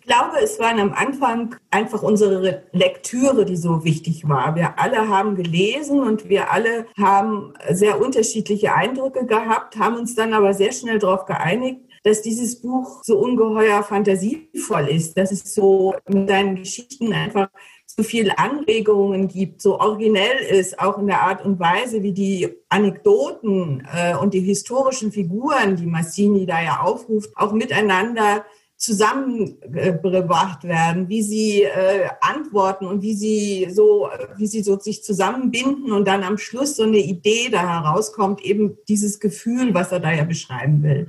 Ich 0.01 0.07
glaube, 0.07 0.37
es 0.41 0.61
waren 0.61 0.79
am 0.79 0.93
Anfang 0.93 1.57
einfach 1.73 2.03
unsere 2.05 2.63
Lektüre, 2.73 3.45
die 3.45 3.57
so 3.57 3.85
wichtig 3.85 4.29
war. 4.29 4.55
Wir 4.55 4.79
alle 4.79 5.09
haben 5.09 5.35
gelesen 5.35 6.01
und 6.01 6.29
wir 6.29 6.53
alle 6.53 6.87
haben 6.97 7.55
sehr 7.71 8.01
unterschiedliche 8.01 8.73
Eindrücke 8.73 9.27
gehabt, 9.27 9.77
haben 9.77 9.97
uns 9.97 10.15
dann 10.15 10.33
aber 10.33 10.55
sehr 10.55 10.73
schnell 10.73 11.01
darauf 11.01 11.25
geeinigt, 11.25 11.81
dass 12.03 12.23
dieses 12.23 12.61
Buch 12.61 13.03
so 13.05 13.19
ungeheuer 13.19 13.83
fantasievoll 13.83 14.89
ist, 14.89 15.17
dass 15.17 15.31
es 15.31 15.55
so 15.55 15.95
mit 16.09 16.29
seinen 16.29 16.57
Geschichten 16.57 17.13
einfach 17.13 17.49
so 17.87 18.03
viele 18.03 18.39
Anregungen 18.39 19.29
gibt, 19.29 19.61
so 19.61 19.79
originell 19.79 20.39
ist, 20.51 20.79
auch 20.79 20.99
in 20.99 21.07
der 21.07 21.23
Art 21.23 21.45
und 21.45 21.61
Weise, 21.61 22.03
wie 22.03 22.13
die 22.13 22.49
Anekdoten 22.69 23.87
äh, 23.93 24.17
und 24.17 24.35
die 24.35 24.41
historischen 24.41 25.13
Figuren, 25.13 25.77
die 25.77 25.87
Massini 25.87 26.47
da 26.47 26.63
ja 26.63 26.81
aufruft, 26.81 27.31
auch 27.37 27.53
miteinander 27.53 28.45
zusammengebracht 28.83 30.65
werden, 30.65 31.09
wie 31.09 31.23
sie 31.23 31.63
äh, 31.63 32.09
antworten 32.21 32.87
und 32.87 33.03
wie 33.03 33.15
sie 33.15 33.69
so, 33.71 34.09
wie 34.37 34.47
sie 34.47 34.63
so 34.63 34.77
sich 34.79 35.05
zusammenbinden 35.05 35.93
und 35.93 36.09
dann 36.09 36.25
am 36.25 36.37
Schluss 36.37 36.77
so 36.77 36.83
eine 36.83 36.99
Idee 36.99 37.49
da 37.49 37.85
herauskommt, 37.85 38.41
eben 38.41 38.79
dieses 38.89 39.21
Gefühl, 39.21 39.73
was 39.73 39.93
er 39.93 40.01
da 40.01 40.13
ja 40.13 40.25
beschreiben 40.25 40.83
will. 40.83 41.07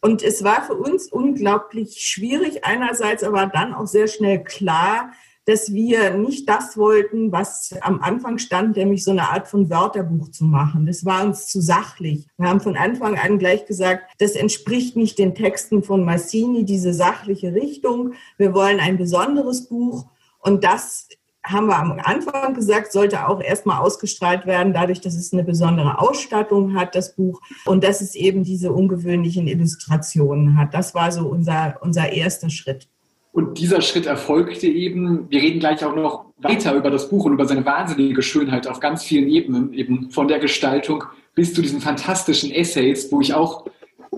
Und 0.00 0.22
es 0.22 0.44
war 0.44 0.62
für 0.62 0.74
uns 0.74 1.10
unglaublich 1.10 2.00
schwierig 2.00 2.64
einerseits, 2.64 3.24
aber 3.24 3.46
dann 3.46 3.74
auch 3.74 3.86
sehr 3.86 4.06
schnell 4.06 4.44
klar, 4.44 5.12
dass 5.48 5.72
wir 5.72 6.10
nicht 6.10 6.46
das 6.46 6.76
wollten, 6.76 7.32
was 7.32 7.74
am 7.80 8.02
Anfang 8.02 8.36
stand, 8.36 8.76
nämlich 8.76 9.02
so 9.02 9.12
eine 9.12 9.30
Art 9.30 9.48
von 9.48 9.70
Wörterbuch 9.70 10.30
zu 10.30 10.44
machen. 10.44 10.84
Das 10.84 11.06
war 11.06 11.24
uns 11.24 11.46
zu 11.46 11.62
sachlich. 11.62 12.26
Wir 12.36 12.50
haben 12.50 12.60
von 12.60 12.76
Anfang 12.76 13.16
an 13.18 13.38
gleich 13.38 13.64
gesagt, 13.64 14.10
das 14.18 14.32
entspricht 14.32 14.94
nicht 14.94 15.18
den 15.18 15.34
Texten 15.34 15.82
von 15.82 16.04
Massini, 16.04 16.66
diese 16.66 16.92
sachliche 16.92 17.54
Richtung. 17.54 18.12
Wir 18.36 18.52
wollen 18.52 18.78
ein 18.78 18.98
besonderes 18.98 19.68
Buch. 19.68 20.04
Und 20.40 20.64
das 20.64 21.08
haben 21.50 21.66
wir 21.66 21.78
am 21.78 21.98
Anfang 22.02 22.54
gesagt, 22.54 22.92
sollte 22.92 23.28
auch 23.28 23.40
erstmal 23.40 23.80
ausgestrahlt 23.80 24.46
werden, 24.46 24.72
dadurch, 24.72 25.00
dass 25.00 25.14
es 25.14 25.32
eine 25.32 25.44
besondere 25.44 26.00
Ausstattung 26.00 26.74
hat, 26.74 26.94
das 26.94 27.14
Buch, 27.14 27.40
und 27.66 27.84
dass 27.84 28.00
es 28.00 28.14
eben 28.14 28.44
diese 28.44 28.72
ungewöhnlichen 28.72 29.46
Illustrationen 29.46 30.58
hat. 30.58 30.74
Das 30.74 30.94
war 30.94 31.10
so 31.12 31.26
unser, 31.26 31.78
unser 31.80 32.12
erster 32.12 32.50
Schritt. 32.50 32.88
Und 33.32 33.58
dieser 33.58 33.80
Schritt 33.82 34.06
erfolgte 34.06 34.66
eben, 34.66 35.30
wir 35.30 35.40
reden 35.40 35.60
gleich 35.60 35.84
auch 35.84 35.94
noch 35.94 36.26
weiter 36.38 36.74
über 36.74 36.90
das 36.90 37.08
Buch 37.08 37.24
und 37.24 37.34
über 37.34 37.46
seine 37.46 37.64
wahnsinnige 37.64 38.22
Schönheit 38.22 38.66
auf 38.66 38.80
ganz 38.80 39.04
vielen 39.04 39.28
Ebenen, 39.28 39.72
eben 39.72 40.10
von 40.10 40.28
der 40.28 40.38
Gestaltung 40.38 41.04
bis 41.34 41.54
zu 41.54 41.62
diesen 41.62 41.80
fantastischen 41.80 42.50
Essays, 42.50 43.12
wo 43.12 43.20
ich 43.20 43.34
auch 43.34 43.66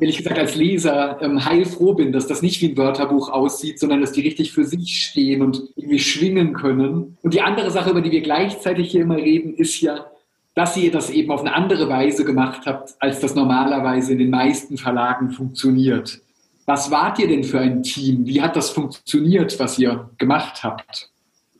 ehrlich 0.00 0.18
gesagt 0.18 0.38
als 0.38 0.54
Leser 0.54 1.18
ähm, 1.20 1.44
heilfroh 1.44 1.94
bin, 1.94 2.12
dass 2.12 2.26
das 2.26 2.42
nicht 2.42 2.60
wie 2.62 2.68
ein 2.68 2.76
Wörterbuch 2.76 3.28
aussieht, 3.28 3.78
sondern 3.78 4.00
dass 4.00 4.12
die 4.12 4.22
richtig 4.22 4.52
für 4.52 4.64
sich 4.64 5.04
stehen 5.04 5.42
und 5.42 5.62
irgendwie 5.76 5.98
schwingen 5.98 6.52
können. 6.52 7.18
Und 7.22 7.34
die 7.34 7.42
andere 7.42 7.70
Sache, 7.70 7.90
über 7.90 8.00
die 8.00 8.10
wir 8.10 8.22
gleichzeitig 8.22 8.90
hier 8.90 9.02
immer 9.02 9.16
reden, 9.16 9.54
ist 9.54 9.80
ja, 9.80 10.06
dass 10.54 10.76
ihr 10.76 10.90
das 10.90 11.10
eben 11.10 11.30
auf 11.30 11.40
eine 11.40 11.54
andere 11.54 11.88
Weise 11.88 12.24
gemacht 12.24 12.62
habt, 12.66 12.94
als 12.98 13.20
das 13.20 13.34
normalerweise 13.34 14.12
in 14.12 14.18
den 14.18 14.30
meisten 14.30 14.76
Verlagen 14.76 15.30
funktioniert. 15.30 16.20
Was 16.66 16.90
wart 16.90 17.18
ihr 17.18 17.28
denn 17.28 17.44
für 17.44 17.60
ein 17.60 17.82
Team? 17.82 18.26
Wie 18.26 18.40
hat 18.42 18.56
das 18.56 18.70
funktioniert, 18.70 19.58
was 19.58 19.78
ihr 19.78 20.10
gemacht 20.18 20.62
habt? 20.62 21.10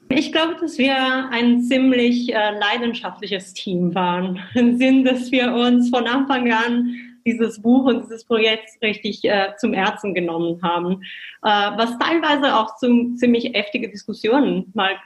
Ich 0.09 0.33
glaube, 0.33 0.57
dass 0.61 0.77
wir 0.77 1.29
ein 1.31 1.63
ziemlich 1.63 2.35
äh, 2.35 2.59
leidenschaftliches 2.59 3.55
Team 3.55 3.95
waren. 3.95 4.41
Im 4.55 4.77
Sinn, 4.77 5.05
dass 5.05 5.31
wir 5.31 5.53
uns 5.55 5.89
von 5.91 6.07
Anfang 6.07 6.53
an 6.53 6.97
dieses 7.25 7.61
Buch 7.61 7.85
und 7.85 8.05
dieses 8.05 8.25
Projekt 8.25 8.71
richtig 8.83 9.25
äh, 9.25 9.55
zum 9.59 9.73
Herzen 9.73 10.15
genommen 10.15 10.61
haben, 10.63 11.03
äh, 11.43 11.49
was 11.49 11.99
teilweise 11.99 12.57
auch 12.57 12.77
zu 12.77 13.15
ziemlich 13.15 13.53
heftige 13.55 13.89
Diskussionen 13.89 14.71
mal 14.75 14.97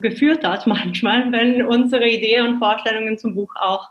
geführt 0.00 0.44
hat, 0.44 0.66
manchmal, 0.66 1.30
wenn 1.32 1.64
unsere 1.64 2.08
Ideen 2.08 2.46
und 2.46 2.58
Vorstellungen 2.58 3.18
zum 3.18 3.34
Buch 3.34 3.54
auch 3.56 3.88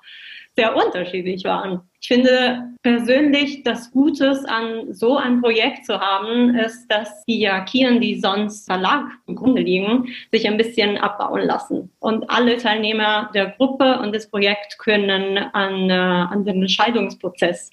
sehr 0.55 0.75
unterschiedlich 0.75 1.43
waren. 1.43 1.81
Ich 1.99 2.07
finde 2.07 2.63
persönlich, 2.81 3.63
das 3.63 3.91
Gutes 3.91 4.45
an 4.45 4.93
so 4.93 5.17
ein 5.17 5.41
Projekt 5.41 5.85
zu 5.85 5.99
haben, 5.99 6.55
ist, 6.55 6.87
dass 6.87 7.25
die 7.25 7.37
Hierarchien, 7.37 7.99
die 7.99 8.19
sonst 8.19 8.65
Verlag 8.65 9.05
im 9.27 9.35
Grunde 9.35 9.61
liegen, 9.61 10.07
sich 10.31 10.47
ein 10.47 10.57
bisschen 10.57 10.97
abbauen 10.97 11.41
lassen. 11.41 11.91
Und 11.99 12.29
alle 12.29 12.57
Teilnehmer 12.57 13.29
der 13.33 13.47
Gruppe 13.57 13.99
und 13.99 14.13
des 14.13 14.29
Projekts 14.29 14.77
können 14.77 15.37
an, 15.37 15.89
äh, 15.89 15.93
an 15.93 16.45
den 16.45 16.61
Entscheidungsprozess, 16.61 17.69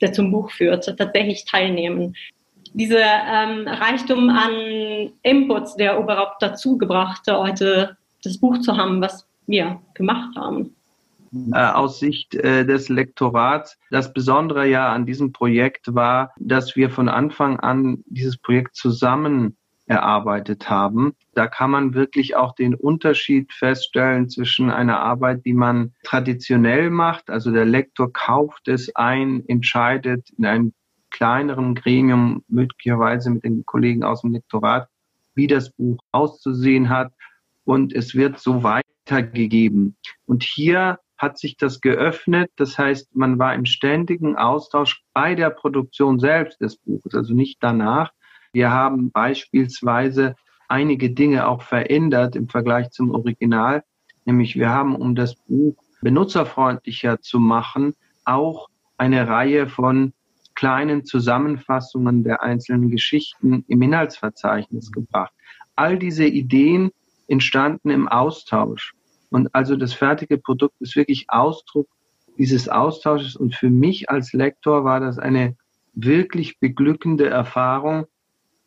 der 0.00 0.12
zum 0.12 0.32
Buch 0.32 0.50
führt, 0.50 0.86
tatsächlich 0.98 1.44
teilnehmen 1.44 2.14
diese 2.76 2.98
ähm, 2.98 3.68
Reichtum 3.68 4.30
an 4.30 5.12
Inputs, 5.22 5.76
der 5.76 5.96
überhaupt 5.96 6.42
dazu 6.42 6.76
gebracht, 6.76 7.22
heute 7.28 7.96
das 8.24 8.38
Buch 8.38 8.58
zu 8.58 8.76
haben, 8.76 9.00
was 9.00 9.28
wir 9.46 9.80
gemacht 9.94 10.34
haben 10.34 10.74
äh, 11.52 11.58
aus 11.58 11.98
Sicht 11.98 12.34
äh, 12.34 12.64
des 12.64 12.88
Lektorats. 12.88 13.78
Das 13.90 14.12
Besondere 14.12 14.66
ja 14.66 14.92
an 14.92 15.06
diesem 15.06 15.32
Projekt 15.32 15.94
war, 15.94 16.32
dass 16.38 16.76
wir 16.76 16.90
von 16.90 17.08
Anfang 17.08 17.60
an 17.60 18.02
dieses 18.06 18.36
Projekt 18.36 18.76
zusammen 18.76 19.56
erarbeitet 19.86 20.70
haben. 20.70 21.14
Da 21.34 21.46
kann 21.46 21.70
man 21.70 21.94
wirklich 21.94 22.36
auch 22.36 22.54
den 22.54 22.74
Unterschied 22.74 23.52
feststellen 23.52 24.30
zwischen 24.30 24.70
einer 24.70 25.00
Arbeit, 25.00 25.44
die 25.44 25.52
man 25.52 25.92
traditionell 26.04 26.90
macht, 26.90 27.28
also 27.28 27.50
der 27.50 27.66
Lektor 27.66 28.12
kauft 28.12 28.68
es 28.68 28.94
ein, 28.96 29.44
entscheidet 29.46 30.30
in 30.38 30.46
einem 30.46 30.72
kleineren 31.10 31.74
Gremium, 31.74 32.44
möglicherweise 32.48 33.30
mit 33.30 33.44
den 33.44 33.64
Kollegen 33.66 34.04
aus 34.04 34.22
dem 34.22 34.32
Lektorat, 34.32 34.88
wie 35.34 35.46
das 35.46 35.70
Buch 35.70 35.98
auszusehen 36.12 36.88
hat 36.88 37.12
und 37.64 37.92
es 37.92 38.14
wird 38.14 38.38
so 38.38 38.62
weitergegeben. 38.62 39.96
Und 40.26 40.42
hier 40.42 40.98
hat 41.16 41.38
sich 41.38 41.56
das 41.56 41.80
geöffnet. 41.80 42.50
Das 42.56 42.78
heißt, 42.78 43.14
man 43.14 43.38
war 43.38 43.54
im 43.54 43.64
ständigen 43.64 44.36
Austausch 44.36 45.02
bei 45.12 45.34
der 45.34 45.50
Produktion 45.50 46.18
selbst 46.18 46.60
des 46.60 46.76
Buches, 46.76 47.14
also 47.14 47.34
nicht 47.34 47.58
danach. 47.60 48.12
Wir 48.52 48.70
haben 48.70 49.10
beispielsweise 49.10 50.36
einige 50.68 51.10
Dinge 51.10 51.48
auch 51.48 51.62
verändert 51.62 52.36
im 52.36 52.48
Vergleich 52.48 52.90
zum 52.90 53.10
Original. 53.10 53.82
Nämlich 54.24 54.56
wir 54.56 54.70
haben, 54.70 54.96
um 54.96 55.14
das 55.14 55.34
Buch 55.34 55.76
benutzerfreundlicher 56.02 57.20
zu 57.20 57.38
machen, 57.38 57.94
auch 58.24 58.68
eine 58.96 59.28
Reihe 59.28 59.68
von 59.68 60.12
kleinen 60.54 61.04
Zusammenfassungen 61.04 62.22
der 62.22 62.42
einzelnen 62.42 62.90
Geschichten 62.90 63.64
im 63.68 63.82
Inhaltsverzeichnis 63.82 64.92
gebracht. 64.92 65.32
All 65.74 65.98
diese 65.98 66.26
Ideen 66.26 66.90
entstanden 67.26 67.90
im 67.90 68.06
Austausch. 68.08 68.94
Und 69.34 69.52
also 69.52 69.74
das 69.74 69.92
fertige 69.92 70.38
Produkt 70.38 70.80
ist 70.80 70.94
wirklich 70.94 71.24
Ausdruck 71.26 71.88
dieses 72.38 72.68
Austausches. 72.68 73.34
Und 73.34 73.56
für 73.56 73.68
mich 73.68 74.08
als 74.08 74.32
Lektor 74.32 74.84
war 74.84 75.00
das 75.00 75.18
eine 75.18 75.56
wirklich 75.92 76.60
beglückende 76.60 77.28
Erfahrung. 77.30 78.06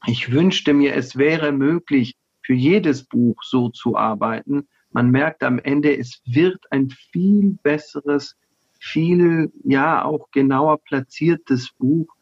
Ich 0.07 0.29
wünschte 0.33 0.73
mir, 0.73 0.93
es 0.93 1.15
wäre 1.15 1.53
möglich, 1.53 2.17
für 2.41 2.53
jedes 2.53 3.05
Buch 3.05 3.43
so 3.43 3.69
zu 3.69 3.95
arbeiten. 3.95 4.67
Man 4.91 5.09
merkt 5.09 5.41
am 5.41 5.57
Ende, 5.57 5.97
es 5.97 6.21
wird 6.25 6.59
ein 6.69 6.89
viel 6.89 7.57
besseres, 7.63 8.35
viel, 8.77 9.49
ja, 9.63 10.03
auch 10.03 10.31
genauer 10.31 10.83
platziertes 10.83 11.71
Buch. 11.77 12.13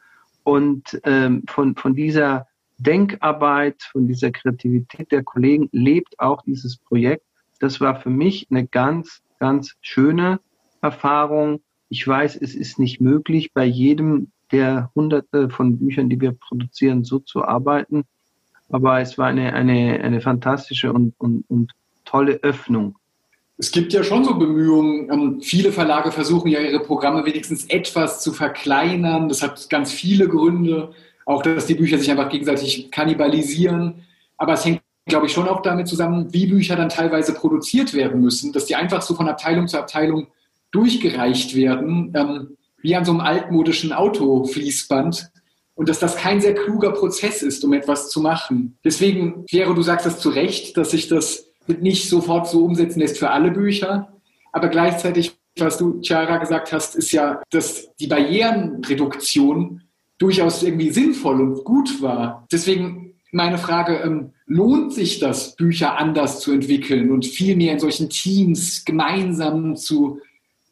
Und 0.44 1.02
ähm, 1.04 1.46
von, 1.48 1.76
von 1.76 1.96
dieser 1.96 2.46
Denkarbeit, 2.78 3.82
von 3.92 4.06
dieser 4.08 4.30
Kreativität 4.30 5.12
der 5.12 5.24
Kollegen 5.24 5.68
lebt 5.72 6.20
auch 6.20 6.44
dieses 6.44 6.78
Projekt. 6.78 7.26
Das 7.60 7.82
war 7.82 8.00
für 8.00 8.10
mich 8.10 8.48
eine 8.50 8.68
ganz, 8.68 9.22
ganz 9.40 9.76
schöne 9.82 10.40
Erfahrung. 10.82 11.62
Ich 11.90 12.08
weiß, 12.08 12.36
es 12.36 12.56
ist 12.56 12.80
nicht 12.80 13.02
möglich, 13.02 13.54
bei 13.54 13.66
jedem 13.66 14.32
der 14.52 14.92
hunderte 14.96 15.50
von 15.50 15.80
Büchern, 15.80 16.10
die 16.10 16.22
wir 16.22 16.32
produzieren, 16.34 17.04
so 17.04 17.20
zu 17.20 17.44
arbeiten. 17.44 18.04
Aber 18.70 19.00
es 19.00 19.18
war 19.18 19.28
eine, 19.28 19.54
eine, 19.54 20.02
eine 20.02 20.22
fantastische 20.22 20.92
und, 20.92 21.14
und, 21.18 21.46
und 21.50 21.72
tolle 22.04 22.40
Öffnung. 22.44 22.98
Es 23.58 23.72
gibt 23.72 23.94
ja 23.94 24.04
schon 24.04 24.26
so 24.26 24.36
Bemühungen. 24.36 25.10
Ähm, 25.12 25.42
viele 25.42 25.72
Verlage 25.72 26.12
versuchen 26.12 26.50
ja 26.50 26.60
ihre 26.60 26.82
Programme 26.82 27.26
wenigstens 27.26 27.66
etwas 27.66 28.22
zu 28.22 28.34
verkleinern. 28.34 29.30
Das 29.30 29.42
hat 29.42 29.70
ganz 29.70 29.92
viele 29.92 30.28
Gründe. 30.28 30.92
Auch, 31.26 31.42
dass 31.42 31.66
die 31.66 31.76
Bücher 31.76 31.98
sich 31.98 32.12
einfach 32.12 32.30
gegenseitig 32.30 32.92
kannibalisieren. 32.92 34.04
Aber 34.38 34.54
es 34.54 34.66
hängt 34.66 34.82
glaube 35.06 35.28
ich, 35.28 35.34
schon 35.34 35.48
auch 35.48 35.62
damit 35.62 35.88
zusammen, 35.88 36.34
wie 36.34 36.48
Bücher 36.48 36.76
dann 36.76 36.90
teilweise 36.90 37.34
produziert 37.34 37.94
werden 37.94 38.22
müssen, 38.22 38.52
dass 38.52 38.66
die 38.66 38.76
einfach 38.76 39.02
so 39.02 39.14
von 39.14 39.30
Abteilung 39.30 39.68
zu 39.68 39.78
Abteilung 39.78 40.28
durchgereicht 40.72 41.56
werden, 41.56 42.12
ähm, 42.16 42.58
wie 42.82 42.96
an 42.96 43.06
so 43.06 43.12
einem 43.12 43.22
altmodischen 43.22 43.94
Autofließband 43.94 45.32
und 45.76 45.90
dass 45.90 46.00
das 46.00 46.16
kein 46.16 46.42
sehr 46.42 46.56
kluger 46.56 46.92
Prozess 46.92 47.44
ist, 47.44 47.64
um 47.64 47.74
etwas 47.74 48.10
zu 48.10 48.20
machen. 48.22 48.78
Deswegen, 48.84 49.46
Piero, 49.46 49.74
du 49.74 49.82
sagst 49.82 50.06
das 50.06 50.20
zu 50.20 50.30
Recht, 50.30 50.76
dass 50.78 50.92
sich 50.92 51.08
das 51.08 51.48
nicht 51.68 52.10
sofort 52.10 52.48
so 52.48 52.64
umsetzen 52.64 53.00
lässt 53.00 53.18
für 53.18 53.30
alle 53.30 53.52
Bücher, 53.52 54.14
aber 54.52 54.70
gleichzeitig, 54.70 55.36
was 55.58 55.78
du, 55.78 56.02
Chiara, 56.02 56.38
gesagt 56.38 56.72
hast, 56.72 56.96
ist 56.96 57.12
ja, 57.12 57.42
dass 57.52 57.94
die 57.96 58.08
Barrierenreduktion 58.08 59.82
durchaus 60.18 60.64
irgendwie 60.64 60.92
sinnvoll 60.92 61.42
und 61.42 61.64
gut 61.64 62.02
war. 62.02 62.48
Deswegen 62.52 63.15
meine 63.36 63.58
Frage, 63.58 63.98
ähm, 63.98 64.32
lohnt 64.48 64.94
sich 64.94 65.20
das, 65.20 65.56
Bücher 65.58 65.98
anders 65.98 66.40
zu 66.40 66.54
entwickeln 66.54 67.12
und 67.12 67.26
viel 67.26 67.56
mehr 67.58 67.74
in 67.74 67.80
solchen 67.80 68.10
Teams 68.10 68.86
gemeinsam 68.86 69.76
zu, 69.76 70.22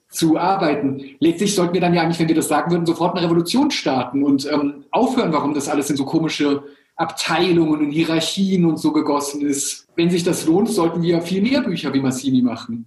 zu 0.10 0.38
arbeiten? 0.38 1.04
Letztlich 1.20 1.54
sollten 1.54 1.74
wir 1.74 1.82
dann 1.82 1.94
ja 1.94 2.02
eigentlich, 2.02 2.20
wenn 2.20 2.30
wir 2.30 2.36
das 2.36 2.48
sagen 2.48 2.72
würden, 2.72 2.86
sofort 2.86 3.18
eine 3.18 3.26
Revolution 3.26 3.70
starten 3.70 4.24
und 4.24 4.50
ähm, 4.50 4.86
aufhören, 4.92 5.34
warum 5.34 5.54
das 5.54 5.68
alles 5.68 5.90
in 5.90 5.98
so 5.98 6.06
komische 6.06 6.64
Abteilungen 6.96 7.82
und 7.82 7.92
Hierarchien 7.92 8.66
und 8.66 8.78
so 8.78 8.94
gegossen 8.94 9.42
ist. 9.42 9.88
Wenn 9.96 10.10
sich 10.10 10.24
das 10.24 10.46
lohnt, 10.46 10.70
sollten 10.70 11.02
wir 11.02 11.22
viel 11.22 11.42
mehr 11.42 11.62
Bücher 11.62 11.94
wie 11.94 12.00
Massini 12.00 12.42
machen. 12.42 12.86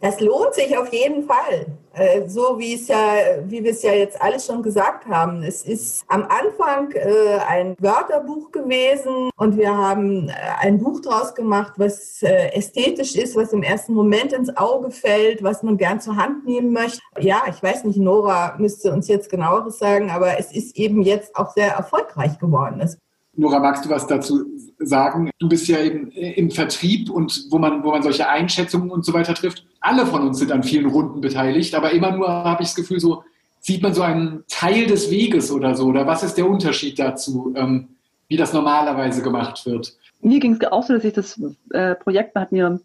Das 0.00 0.20
lohnt 0.20 0.54
sich 0.54 0.76
auf 0.78 0.92
jeden 0.92 1.24
Fall. 1.24 1.66
Äh, 1.98 2.28
so 2.28 2.58
wie 2.58 2.74
es 2.74 2.86
ja, 2.86 3.14
wie 3.46 3.64
wir 3.64 3.72
es 3.72 3.82
ja 3.82 3.92
jetzt 3.92 4.20
alles 4.22 4.46
schon 4.46 4.62
gesagt 4.62 5.06
haben. 5.06 5.42
Es 5.42 5.62
ist 5.64 6.04
am 6.06 6.22
Anfang 6.22 6.92
äh, 6.92 7.38
ein 7.48 7.74
Wörterbuch 7.80 8.52
gewesen 8.52 9.30
und 9.36 9.56
wir 9.56 9.76
haben 9.76 10.28
äh, 10.28 10.32
ein 10.60 10.78
Buch 10.78 11.00
draus 11.00 11.34
gemacht, 11.34 11.72
was 11.76 12.22
ästhetisch 12.22 13.16
ist, 13.16 13.34
was 13.34 13.52
im 13.52 13.62
ersten 13.62 13.94
Moment 13.94 14.32
ins 14.32 14.56
Auge 14.56 14.90
fällt, 14.90 15.42
was 15.42 15.62
man 15.62 15.76
gern 15.76 16.00
zur 16.00 16.16
Hand 16.16 16.46
nehmen 16.46 16.72
möchte. 16.72 17.00
Ja, 17.18 17.42
ich 17.48 17.62
weiß 17.62 17.84
nicht, 17.84 17.98
Nora 17.98 18.54
müsste 18.58 18.92
uns 18.92 19.08
jetzt 19.08 19.30
genaueres 19.30 19.78
sagen, 19.78 20.10
aber 20.10 20.38
es 20.38 20.52
ist 20.52 20.76
eben 20.76 21.02
jetzt 21.02 21.34
auch 21.36 21.52
sehr 21.54 21.72
erfolgreich 21.72 22.38
geworden. 22.38 22.80
Es 22.80 22.98
Nora, 23.38 23.60
magst 23.60 23.84
du 23.84 23.88
was 23.88 24.06
dazu 24.08 24.46
sagen? 24.80 25.30
Du 25.38 25.48
bist 25.48 25.68
ja 25.68 25.78
eben 25.80 26.10
im 26.10 26.50
Vertrieb 26.50 27.08
und 27.08 27.46
wo 27.50 27.58
man, 27.58 27.84
wo 27.84 27.92
man 27.92 28.02
solche 28.02 28.28
Einschätzungen 28.28 28.90
und 28.90 29.04
so 29.04 29.14
weiter 29.14 29.32
trifft. 29.32 29.64
Alle 29.80 30.06
von 30.06 30.26
uns 30.26 30.40
sind 30.40 30.50
an 30.50 30.64
vielen 30.64 30.86
Runden 30.86 31.20
beteiligt, 31.20 31.72
aber 31.76 31.92
immer 31.92 32.10
nur 32.10 32.28
habe 32.28 32.62
ich 32.62 32.70
das 32.70 32.74
Gefühl, 32.74 32.98
so 32.98 33.22
sieht 33.60 33.80
man 33.80 33.94
so 33.94 34.02
einen 34.02 34.42
Teil 34.48 34.86
des 34.86 35.10
Weges 35.12 35.52
oder 35.52 35.76
so. 35.76 35.86
Oder 35.86 36.04
was 36.04 36.24
ist 36.24 36.34
der 36.34 36.50
Unterschied 36.50 36.98
dazu, 36.98 37.54
ähm, 37.56 37.88
wie 38.26 38.36
das 38.36 38.52
normalerweise 38.52 39.22
gemacht 39.22 39.64
wird? 39.66 39.96
Mir 40.20 40.40
ging 40.40 40.58
es 40.60 40.72
auch 40.72 40.82
so, 40.82 40.94
dass 40.94 41.04
ich 41.04 41.12
das 41.12 41.40
äh, 41.70 41.94
Projekt 41.94 42.34
hat 42.34 42.50
mir 42.50 42.80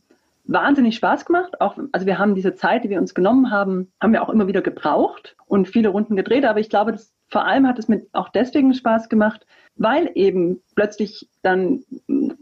wahnsinnig 0.46 0.96
Spaß 0.96 1.26
gemacht. 1.26 1.62
Auch, 1.62 1.78
also 1.92 2.06
wir 2.06 2.20
haben 2.20 2.36
diese 2.36 2.56
Zeit, 2.56 2.84
die 2.84 2.90
wir 2.90 3.00
uns 3.00 3.14
genommen 3.14 3.52
haben, 3.52 3.92
haben 4.02 4.14
wir 4.14 4.22
auch 4.22 4.30
immer 4.30 4.48
wieder 4.48 4.62
gebraucht 4.62 5.36
und 5.46 5.68
viele 5.68 5.90
Runden 5.90 6.16
gedreht. 6.16 6.46
Aber 6.46 6.60
ich 6.60 6.70
glaube, 6.70 6.92
das, 6.92 7.14
vor 7.30 7.46
allem 7.46 7.68
hat 7.68 7.80
es 7.80 7.88
mir 7.88 8.06
auch 8.12 8.30
deswegen 8.30 8.74
Spaß 8.74 9.10
gemacht, 9.10 9.46
weil 9.76 10.12
eben 10.16 10.62
plötzlich 10.76 11.30
dann 11.42 11.84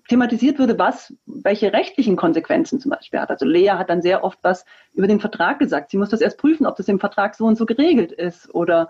thematisiert 0.10 0.60
wurde, 0.60 0.78
was, 0.80 1.14
welche 1.26 1.74
rechtlichen 1.74 2.16
Konsequenzen 2.16 2.80
zum 2.80 2.92
Beispiel 2.92 3.20
hat. 3.20 3.30
Also 3.30 3.46
Lea 3.46 3.72
hat 3.72 3.90
dann 3.90 4.02
sehr 4.02 4.24
oft 4.24 4.40
was 4.42 4.66
über 4.94 5.08
den 5.08 5.20
Vertrag 5.20 5.60
gesagt. 5.60 5.92
Sie 5.92 5.98
muss 5.98 6.10
das 6.10 6.22
erst 6.22 6.40
prüfen, 6.40 6.66
ob 6.66 6.76
das 6.76 6.88
im 6.88 7.00
Vertrag 7.00 7.36
so 7.36 7.46
und 7.46 7.58
so 7.58 7.66
geregelt 7.66 8.12
ist. 8.12 8.54
Oder 8.54 8.90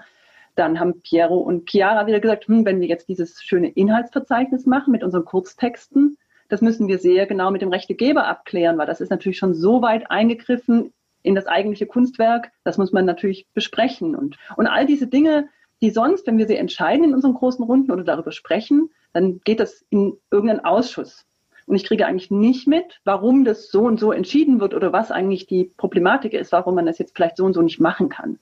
dann 0.55 0.79
haben 0.79 1.01
Piero 1.01 1.37
und 1.37 1.69
Chiara 1.69 2.07
wieder 2.07 2.19
gesagt, 2.19 2.47
hm, 2.47 2.65
wenn 2.65 2.81
wir 2.81 2.87
jetzt 2.87 3.09
dieses 3.09 3.41
schöne 3.41 3.69
Inhaltsverzeichnis 3.69 4.65
machen 4.65 4.91
mit 4.91 5.03
unseren 5.03 5.25
Kurztexten, 5.25 6.17
das 6.51 6.61
müssen 6.61 6.87
wir 6.87 6.99
sehr 6.99 7.25
genau 7.25 7.51
mit 7.51 7.61
dem 7.61 7.69
Rechtegeber 7.69 8.27
abklären, 8.27 8.77
weil 8.77 8.87
das 8.87 9.01
ist 9.01 9.09
natürlich 9.09 9.37
schon 9.37 9.53
so 9.53 9.81
weit 9.81 10.11
eingegriffen 10.11 10.93
in 11.23 11.35
das 11.35 11.47
eigentliche 11.47 11.85
Kunstwerk. 11.85 12.51
Das 12.63 12.77
muss 12.77 12.91
man 12.91 13.05
natürlich 13.05 13.47
besprechen. 13.53 14.15
Und, 14.15 14.37
und 14.55 14.67
all 14.67 14.85
diese 14.85 15.07
Dinge 15.07 15.49
die 15.81 15.89
sonst, 15.89 16.27
wenn 16.27 16.37
wir 16.37 16.47
sie 16.47 16.57
entscheiden 16.57 17.03
in 17.03 17.13
unseren 17.13 17.33
großen 17.33 17.65
Runden 17.65 17.91
oder 17.91 18.03
darüber 18.03 18.31
sprechen, 18.31 18.91
dann 19.13 19.41
geht 19.43 19.59
das 19.59 19.83
in 19.89 20.17
irgendeinen 20.29 20.63
Ausschuss. 20.63 21.25
Und 21.65 21.75
ich 21.75 21.83
kriege 21.83 22.05
eigentlich 22.05 22.31
nicht 22.31 22.67
mit, 22.67 23.01
warum 23.03 23.45
das 23.45 23.69
so 23.69 23.83
und 23.83 23.99
so 23.99 24.11
entschieden 24.11 24.59
wird 24.59 24.73
oder 24.73 24.93
was 24.93 25.11
eigentlich 25.11 25.47
die 25.47 25.71
Problematik 25.77 26.33
ist, 26.33 26.51
warum 26.51 26.75
man 26.75 26.85
das 26.85 26.99
jetzt 26.99 27.15
vielleicht 27.15 27.37
so 27.37 27.45
und 27.45 27.53
so 27.53 27.61
nicht 27.61 27.79
machen 27.79 28.09
kann. 28.09 28.39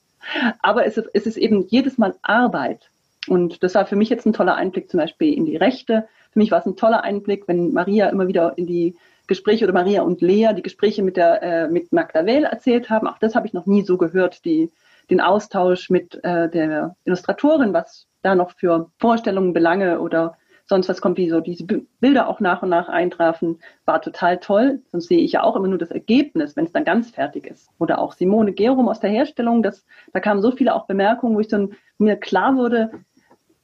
Aber 0.60 0.84
es 0.84 0.96
ist, 0.96 1.08
es 1.14 1.26
ist 1.26 1.36
eben 1.36 1.66
jedes 1.68 1.96
Mal 1.96 2.14
Arbeit. 2.22 2.90
Und 3.28 3.62
das 3.62 3.74
war 3.74 3.86
für 3.86 3.96
mich 3.96 4.08
jetzt 4.08 4.26
ein 4.26 4.32
toller 4.32 4.54
Einblick 4.54 4.90
zum 4.90 4.98
Beispiel 4.98 5.34
in 5.34 5.44
die 5.44 5.56
Rechte. 5.56 6.08
Für 6.32 6.38
mich 6.38 6.50
war 6.50 6.60
es 6.60 6.66
ein 6.66 6.76
toller 6.76 7.04
Einblick, 7.04 7.48
wenn 7.48 7.72
Maria 7.72 8.08
immer 8.08 8.28
wieder 8.28 8.56
in 8.56 8.66
die 8.66 8.96
Gespräche 9.26 9.64
oder 9.64 9.74
Maria 9.74 10.02
und 10.02 10.22
Lea 10.22 10.50
die 10.56 10.62
Gespräche 10.62 11.02
mit 11.02 11.16
der 11.16 11.42
äh, 11.42 11.68
mit 11.68 11.92
Magda 11.92 12.26
Well 12.26 12.44
erzählt 12.44 12.90
haben. 12.90 13.06
Auch 13.06 13.18
das 13.18 13.34
habe 13.34 13.46
ich 13.46 13.52
noch 13.52 13.66
nie 13.66 13.82
so 13.82 13.96
gehört, 13.96 14.44
die 14.44 14.70
den 15.10 15.20
Austausch 15.20 15.90
mit 15.90 16.22
äh, 16.24 16.48
der 16.48 16.96
Illustratorin, 17.04 17.72
was 17.72 18.06
da 18.22 18.34
noch 18.34 18.52
für 18.52 18.90
Vorstellungen, 18.98 19.52
Belange 19.52 20.00
oder 20.00 20.36
sonst 20.70 20.88
was 20.88 21.00
kommt, 21.00 21.18
wie 21.18 21.28
so 21.28 21.40
diese 21.40 21.64
Bilder 21.64 22.28
auch 22.28 22.38
nach 22.40 22.62
und 22.62 22.68
nach 22.68 22.88
eintrafen, 22.88 23.58
war 23.84 24.00
total 24.00 24.38
toll. 24.38 24.80
Sonst 24.92 25.08
sehe 25.08 25.18
ich 25.18 25.32
ja 25.32 25.42
auch 25.42 25.56
immer 25.56 25.66
nur 25.66 25.78
das 25.78 25.90
Ergebnis, 25.90 26.54
wenn 26.56 26.64
es 26.64 26.72
dann 26.72 26.84
ganz 26.84 27.10
fertig 27.10 27.46
ist. 27.46 27.68
Oder 27.78 27.98
auch 27.98 28.12
Simone 28.12 28.52
Gerum 28.52 28.88
aus 28.88 29.00
der 29.00 29.10
Herstellung, 29.10 29.64
das, 29.64 29.84
da 30.12 30.20
kamen 30.20 30.40
so 30.42 30.52
viele 30.52 30.74
auch 30.74 30.86
Bemerkungen, 30.86 31.34
wo 31.34 31.40
ich 31.40 31.48
dann 31.48 31.72
mir 31.98 32.16
klar 32.16 32.56
wurde, 32.56 32.92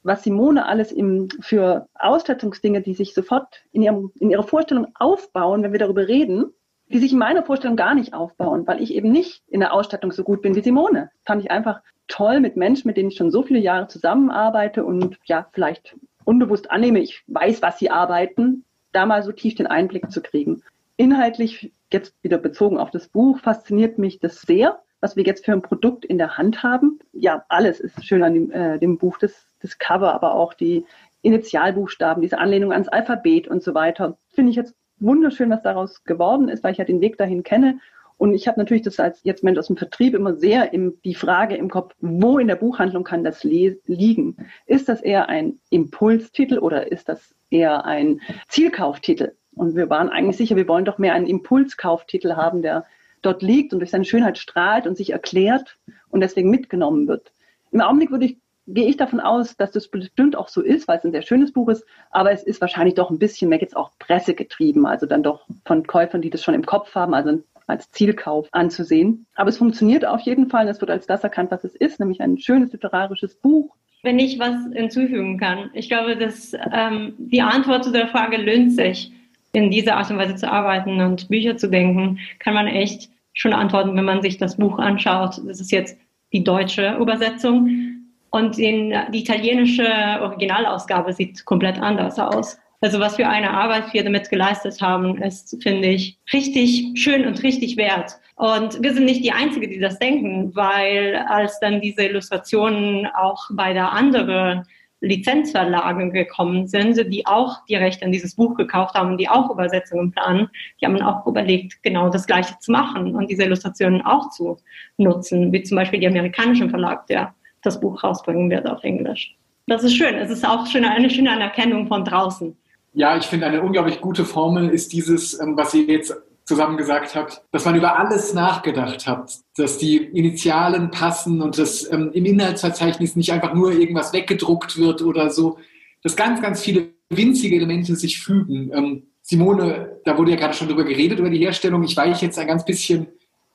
was 0.03 0.23
Simone 0.23 0.65
alles 0.65 0.91
im, 0.91 1.29
für 1.41 1.87
Ausstattungsdinge, 1.95 2.81
die 2.81 2.93
sich 2.93 3.13
sofort 3.13 3.63
in, 3.71 3.81
ihrem, 3.81 4.11
in 4.19 4.29
ihrer 4.29 4.43
Vorstellung 4.43 4.87
aufbauen, 4.95 5.63
wenn 5.63 5.71
wir 5.73 5.79
darüber 5.79 6.07
reden, 6.07 6.53
die 6.89 6.99
sich 6.99 7.11
in 7.11 7.19
meiner 7.19 7.43
Vorstellung 7.43 7.75
gar 7.75 7.95
nicht 7.95 8.13
aufbauen, 8.13 8.65
weil 8.65 8.81
ich 8.81 8.93
eben 8.93 9.11
nicht 9.11 9.43
in 9.47 9.59
der 9.59 9.73
Ausstattung 9.73 10.11
so 10.11 10.23
gut 10.23 10.41
bin 10.41 10.55
wie 10.55 10.61
Simone. 10.61 11.11
Fand 11.25 11.43
ich 11.43 11.51
einfach 11.51 11.81
toll 12.07 12.39
mit 12.39 12.55
Menschen, 12.55 12.87
mit 12.87 12.97
denen 12.97 13.09
ich 13.09 13.17
schon 13.17 13.31
so 13.31 13.43
viele 13.43 13.59
Jahre 13.59 13.87
zusammenarbeite 13.87 14.85
und 14.85 15.17
ja, 15.25 15.47
vielleicht 15.51 15.95
unbewusst 16.23 16.71
annehme, 16.71 16.99
ich 16.99 17.23
weiß, 17.27 17.61
was 17.61 17.79
sie 17.79 17.89
arbeiten, 17.89 18.63
da 18.91 19.05
mal 19.05 19.23
so 19.23 19.31
tief 19.31 19.55
den 19.55 19.67
Einblick 19.67 20.11
zu 20.11 20.21
kriegen. 20.21 20.63
Inhaltlich, 20.95 21.71
jetzt 21.91 22.15
wieder 22.23 22.37
bezogen 22.37 22.77
auf 22.77 22.91
das 22.91 23.07
Buch, 23.07 23.39
fasziniert 23.39 23.97
mich 23.97 24.19
das 24.19 24.41
sehr, 24.41 24.81
was 24.99 25.15
wir 25.15 25.23
jetzt 25.23 25.45
für 25.45 25.53
ein 25.53 25.61
Produkt 25.61 26.05
in 26.05 26.17
der 26.17 26.37
Hand 26.37 26.63
haben. 26.63 26.99
Ja, 27.13 27.45
alles 27.49 27.79
ist 27.79 28.05
schön 28.05 28.23
an 28.23 28.33
dem, 28.33 28.51
äh, 28.51 28.79
dem 28.79 28.97
Buch, 28.97 29.17
das, 29.19 29.46
das 29.61 29.77
Cover, 29.77 30.13
aber 30.13 30.35
auch 30.35 30.53
die 30.53 30.85
Initialbuchstaben, 31.21 32.21
diese 32.21 32.37
Anlehnung 32.37 32.71
ans 32.71 32.87
Alphabet 32.87 33.47
und 33.47 33.63
so 33.63 33.73
weiter. 33.73 34.17
Finde 34.29 34.51
ich 34.51 34.55
jetzt 34.55 34.75
wunderschön, 34.99 35.49
was 35.49 35.61
daraus 35.61 36.03
geworden 36.03 36.49
ist, 36.49 36.63
weil 36.63 36.71
ich 36.71 36.77
ja 36.77 36.85
den 36.85 37.01
Weg 37.01 37.17
dahin 37.17 37.43
kenne. 37.43 37.79
Und 38.17 38.33
ich 38.33 38.47
habe 38.47 38.59
natürlich 38.59 38.83
das 38.83 38.99
als 38.99 39.23
jetzt 39.23 39.43
Mensch 39.43 39.59
aus 39.59 39.67
dem 39.67 39.77
Vertrieb 39.77 40.15
immer 40.15 40.35
sehr 40.35 40.73
im, 40.73 40.99
die 41.03 41.13
Frage 41.13 41.55
im 41.55 41.69
Kopf, 41.69 41.93
wo 41.99 42.39
in 42.39 42.47
der 42.47 42.55
Buchhandlung 42.55 43.03
kann 43.03 43.23
das 43.23 43.43
liegen? 43.43 44.37
Ist 44.65 44.89
das 44.89 45.01
eher 45.01 45.29
ein 45.29 45.59
Impulstitel 45.69 46.57
oder 46.57 46.91
ist 46.91 47.09
das 47.09 47.35
eher 47.51 47.85
ein 47.85 48.21
Zielkauftitel? 48.47 49.33
Und 49.53 49.75
wir 49.75 49.89
waren 49.89 50.09
eigentlich 50.09 50.37
sicher, 50.37 50.55
wir 50.55 50.67
wollen 50.67 50.85
doch 50.85 50.97
mehr 50.97 51.13
einen 51.13 51.27
Impulskauftitel 51.27 52.33
haben, 52.33 52.61
der 52.61 52.85
dort 53.21 53.41
liegt 53.41 53.73
und 53.73 53.79
durch 53.79 53.91
seine 53.91 54.05
Schönheit 54.05 54.37
strahlt 54.37 54.87
und 54.87 54.97
sich 54.97 55.11
erklärt 55.11 55.77
und 56.09 56.21
deswegen 56.21 56.49
mitgenommen 56.49 57.07
wird. 57.07 57.31
Im 57.71 57.81
Augenblick 57.81 58.11
würde 58.11 58.25
ich 58.25 58.37
gehe 58.67 58.87
ich 58.87 58.97
davon 58.97 59.19
aus, 59.19 59.55
dass 59.55 59.71
das 59.71 59.87
bestimmt 59.87 60.35
auch 60.35 60.49
so 60.49 60.61
ist, 60.61 60.87
weil 60.87 60.97
es 60.97 61.05
ein 61.05 61.11
sehr 61.11 61.21
schönes 61.21 61.53
Buch 61.53 61.69
ist, 61.69 61.85
aber 62.11 62.31
es 62.31 62.43
ist 62.43 62.61
wahrscheinlich 62.61 62.95
doch 62.95 63.09
ein 63.09 63.19
bisschen 63.19 63.49
mehr 63.49 63.59
jetzt 63.59 63.75
auch 63.75 63.91
pressegetrieben, 63.97 64.85
also 64.85 65.05
dann 65.05 65.23
doch 65.23 65.47
von 65.65 65.87
Käufern, 65.87 66.21
die 66.21 66.29
das 66.29 66.43
schon 66.43 66.53
im 66.53 66.65
Kopf 66.65 66.93
haben, 66.93 67.13
also 67.13 67.41
als 67.65 67.91
Zielkauf 67.91 68.47
anzusehen. 68.51 69.25
Aber 69.35 69.49
es 69.49 69.57
funktioniert 69.57 70.05
auf 70.05 70.21
jeden 70.21 70.49
Fall, 70.49 70.67
es 70.67 70.81
wird 70.81 70.91
als 70.91 71.07
das 71.07 71.23
erkannt, 71.23 71.51
was 71.51 71.63
es 71.63 71.75
ist, 71.75 71.99
nämlich 71.99 72.21
ein 72.21 72.37
schönes 72.37 72.71
literarisches 72.71 73.35
Buch. 73.35 73.75
Wenn 74.03 74.19
ich 74.19 74.37
was 74.37 74.55
hinzufügen 74.73 75.37
kann, 75.37 75.69
ich 75.73 75.89
glaube, 75.89 76.15
dass 76.15 76.53
ähm, 76.71 77.15
die 77.17 77.41
Antwort 77.41 77.83
zu 77.83 77.91
der 77.91 78.07
Frage 78.07 78.37
lohnt 78.37 78.73
sich, 78.73 79.11
in 79.53 79.71
dieser 79.71 79.95
Art 79.95 80.11
und 80.11 80.17
Weise 80.17 80.35
zu 80.35 80.51
arbeiten 80.51 81.01
und 81.01 81.29
Bücher 81.29 81.57
zu 81.57 81.69
denken, 81.69 82.19
kann 82.39 82.53
man 82.53 82.67
echt 82.67 83.09
schon 83.33 83.53
antworten, 83.53 83.95
wenn 83.95 84.05
man 84.05 84.21
sich 84.21 84.37
das 84.37 84.57
Buch 84.57 84.77
anschaut. 84.77 85.41
Das 85.47 85.59
ist 85.59 85.71
jetzt 85.71 85.97
die 86.31 86.43
deutsche 86.43 86.95
Übersetzung 86.99 87.96
und 88.29 88.57
den, 88.57 88.93
die 89.11 89.19
italienische 89.19 89.87
Originalausgabe 90.21 91.13
sieht 91.13 91.45
komplett 91.45 91.79
anders 91.79 92.19
aus. 92.19 92.57
Also 92.79 92.99
was 92.99 93.15
für 93.15 93.27
eine 93.27 93.51
Arbeit 93.51 93.91
wir 93.93 94.03
damit 94.03 94.29
geleistet 94.29 94.81
haben, 94.81 95.21
ist, 95.21 95.57
finde 95.63 95.87
ich, 95.87 96.19
richtig 96.31 96.91
schön 96.95 97.25
und 97.25 97.41
richtig 97.41 97.75
wert. 97.75 98.19
Und 98.35 98.83
wir 98.83 98.93
sind 98.93 99.05
nicht 99.05 99.23
die 99.23 99.31
Einzigen, 99.31 99.69
die 99.69 99.79
das 99.79 99.97
denken, 99.97 100.55
weil 100.55 101.15
als 101.27 101.59
dann 101.59 101.81
diese 101.81 102.03
Illustrationen 102.03 103.07
auch 103.07 103.47
bei 103.51 103.73
der 103.73 103.91
anderen 103.93 104.63
Lizenzverlage 105.01 106.11
gekommen 106.11 106.67
sind, 106.67 106.97
die 107.11 107.25
auch 107.25 107.65
die 107.65 107.75
Rechte 107.75 108.05
an 108.05 108.11
dieses 108.11 108.35
Buch 108.35 108.55
gekauft 108.55 108.95
haben, 108.95 109.17
die 109.17 109.29
auch 109.29 109.49
Übersetzungen 109.49 110.11
planen, 110.11 110.49
die 110.79 110.85
haben 110.85 111.01
auch 111.01 111.25
überlegt, 111.25 111.81
genau 111.83 112.09
das 112.09 112.25
Gleiche 112.25 112.57
zu 112.59 112.71
machen 112.71 113.15
und 113.15 113.29
diese 113.29 113.43
Illustrationen 113.43 114.01
auch 114.03 114.29
zu 114.31 114.57
nutzen, 114.97 115.51
wie 115.51 115.63
zum 115.63 115.77
Beispiel 115.77 115.99
die 115.99 116.07
amerikanischen 116.07 116.69
Verlag, 116.69 117.05
der 117.07 117.33
das 117.67 117.79
Buch 117.79 118.03
rausbringen 118.03 118.49
wird 118.49 118.67
auf 118.67 118.83
Englisch. 118.83 119.35
Das 119.67 119.83
ist 119.83 119.95
schön. 119.95 120.15
Es 120.15 120.31
ist 120.31 120.47
auch 120.47 120.65
schön, 120.65 120.85
eine 120.85 121.09
schöne 121.09 121.31
Anerkennung 121.31 121.87
von 121.87 122.05
draußen. 122.05 122.55
Ja, 122.93 123.17
ich 123.17 123.25
finde, 123.25 123.45
eine 123.45 123.61
unglaublich 123.61 124.01
gute 124.01 124.25
Formel 124.25 124.69
ist 124.69 124.93
dieses, 124.93 125.39
ähm, 125.39 125.55
was 125.57 125.73
ihr 125.73 125.83
jetzt 125.83 126.15
zusammen 126.45 126.77
gesagt 126.77 127.13
habt, 127.13 127.41
dass 127.51 127.65
man 127.65 127.75
über 127.75 127.99
alles 127.99 128.33
nachgedacht 128.33 129.05
hat, 129.05 129.33
dass 129.57 129.77
die 129.77 129.97
Initialen 129.97 130.89
passen 130.91 131.41
und 131.41 131.59
dass 131.59 131.91
ähm, 131.91 132.11
im 132.13 132.25
Inhaltsverzeichnis 132.25 133.17
nicht 133.17 133.33
einfach 133.33 133.53
nur 133.53 133.73
irgendwas 133.73 134.13
weggedruckt 134.13 134.77
wird 134.77 135.01
oder 135.01 135.29
so, 135.29 135.57
dass 136.01 136.15
ganz, 136.15 136.41
ganz 136.41 136.61
viele 136.61 136.87
winzige 137.09 137.57
Elemente 137.57 137.95
sich 137.97 138.19
fügen. 138.19 138.71
Ähm, 138.73 139.03
Simone, 139.21 139.99
da 140.05 140.17
wurde 140.17 140.31
ja 140.31 140.37
gerade 140.37 140.53
schon 140.53 140.69
drüber 140.69 140.85
geredet, 140.85 141.19
über 141.19 141.29
die 141.29 141.39
Herstellung. 141.39 141.83
Ich 141.83 141.97
weiche 141.97 142.25
jetzt 142.25 142.39
ein 142.39 142.47
ganz 142.47 142.63
bisschen 142.63 143.07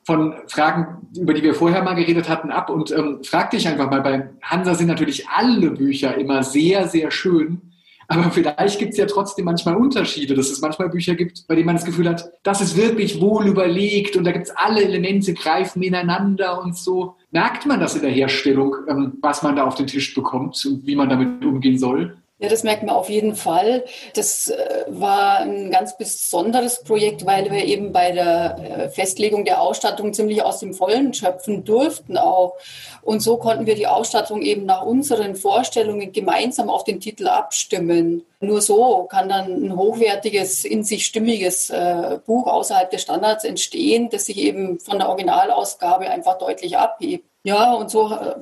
von 0.05 0.35
Fragen, 0.49 1.09
über 1.17 1.35
die 1.35 1.43
wir 1.43 1.55
vorher 1.55 1.83
mal 1.83 1.95
geredet 1.95 2.29
hatten, 2.29 2.51
ab 2.51 2.71
und 2.71 2.91
ähm, 2.91 3.21
frag 3.23 3.51
dich 3.51 3.69
einfach 3.69 3.91
mal, 3.91 4.01
bei 4.01 4.31
Hansa 4.43 4.75
sind 4.75 4.89
natürlich 4.89 5.29
alle 5.29 5.71
Bücher 5.71 6.17
immer 6.17 6.43
sehr, 6.43 6.89
sehr 6.89 7.11
schön, 7.11 7.73
aber 8.09 8.31
vielleicht 8.31 8.79
gibt 8.79 8.93
es 8.93 8.99
ja 8.99 9.07
trotzdem 9.07 9.47
manchmal 9.47 9.77
Unterschiede, 9.77 10.35
dass 10.35 10.51
es 10.51 10.61
manchmal 10.61 10.91
Bücher 10.91 11.15
gibt, 11.15 11.47
bei 11.49 11.55
denen 11.55 11.67
man 11.67 11.77
das 11.77 11.85
Gefühl 11.85 12.09
hat, 12.09 12.31
das 12.43 12.61
ist 12.61 12.77
wirklich 12.77 13.21
wohl 13.21 13.47
überlegt 13.47 14.17
und 14.17 14.25
da 14.25 14.33
gibt 14.33 14.47
es 14.47 14.57
alle 14.57 14.83
Elemente, 14.83 15.33
greifen 15.33 15.83
ineinander 15.83 16.61
und 16.63 16.77
so. 16.77 17.17
Merkt 17.31 17.65
man 17.65 17.81
das 17.81 17.95
in 17.95 18.03
der 18.03 18.11
Herstellung, 18.11 18.77
ähm, 18.89 19.15
was 19.23 19.43
man 19.43 19.57
da 19.57 19.65
auf 19.65 19.77
den 19.77 19.87
Tisch 19.87 20.15
bekommt 20.15 20.63
und 20.67 20.87
wie 20.87 20.97
man 20.97 21.09
damit 21.09 21.45
umgehen 21.45 21.79
soll? 21.79 22.17
Ja, 22.43 22.49
das 22.49 22.65
merkt 22.65 22.83
man 22.83 22.97
auf 22.97 23.09
jeden 23.09 23.37
Fall. 23.37 23.85
Das 24.15 24.49
äh, 24.49 24.85
war 24.89 25.39
ein 25.39 25.71
ganz 25.71 25.97
besonderes 25.97 26.83
Projekt, 26.83 27.25
weil 27.25 27.49
wir 27.53 27.65
eben 27.65 27.93
bei 27.93 28.11
der 28.11 28.59
äh, 28.59 28.89
Festlegung 28.89 29.45
der 29.45 29.61
Ausstattung 29.63 30.13
ziemlich 30.13 30.43
aus 30.43 30.59
dem 30.59 30.75
Vollen 30.75 31.15
schöpfen 31.15 31.63
durften 31.63 32.19
auch. 32.19 32.57
Und 33.03 33.21
so 33.21 33.37
konnten 33.37 33.67
wir 33.67 33.77
die 33.77 33.87
Ausstattung 33.87 34.43
eben 34.43 34.67
nach 34.67 34.85
unseren 34.85 35.37
Vorstellungen 35.37 36.11
gemeinsam 36.11 36.69
auf 36.69 36.83
den 36.83 36.99
Titel 36.99 37.29
abstimmen. 37.29 38.25
Nur 38.41 38.61
so 38.61 39.05
kann 39.05 39.29
dann 39.29 39.67
ein 39.67 39.77
hochwertiges, 39.77 40.65
in 40.65 40.83
sich 40.83 41.07
stimmiges 41.07 41.71
äh, 41.71 42.19
Buch 42.27 42.49
außerhalb 42.49 42.91
des 42.91 43.03
Standards 43.03 43.45
entstehen, 43.45 44.11
das 44.11 44.27
sich 44.27 44.39
eben 44.39 44.81
von 44.81 44.99
der 44.99 45.09
Originalausgabe 45.11 46.11
einfach 46.11 46.39
deutlich 46.39 46.77
abhebt. 46.77 47.32
Ja, 47.45 47.73
und 47.73 47.91
so 47.91 48.07
äh, 48.13 48.35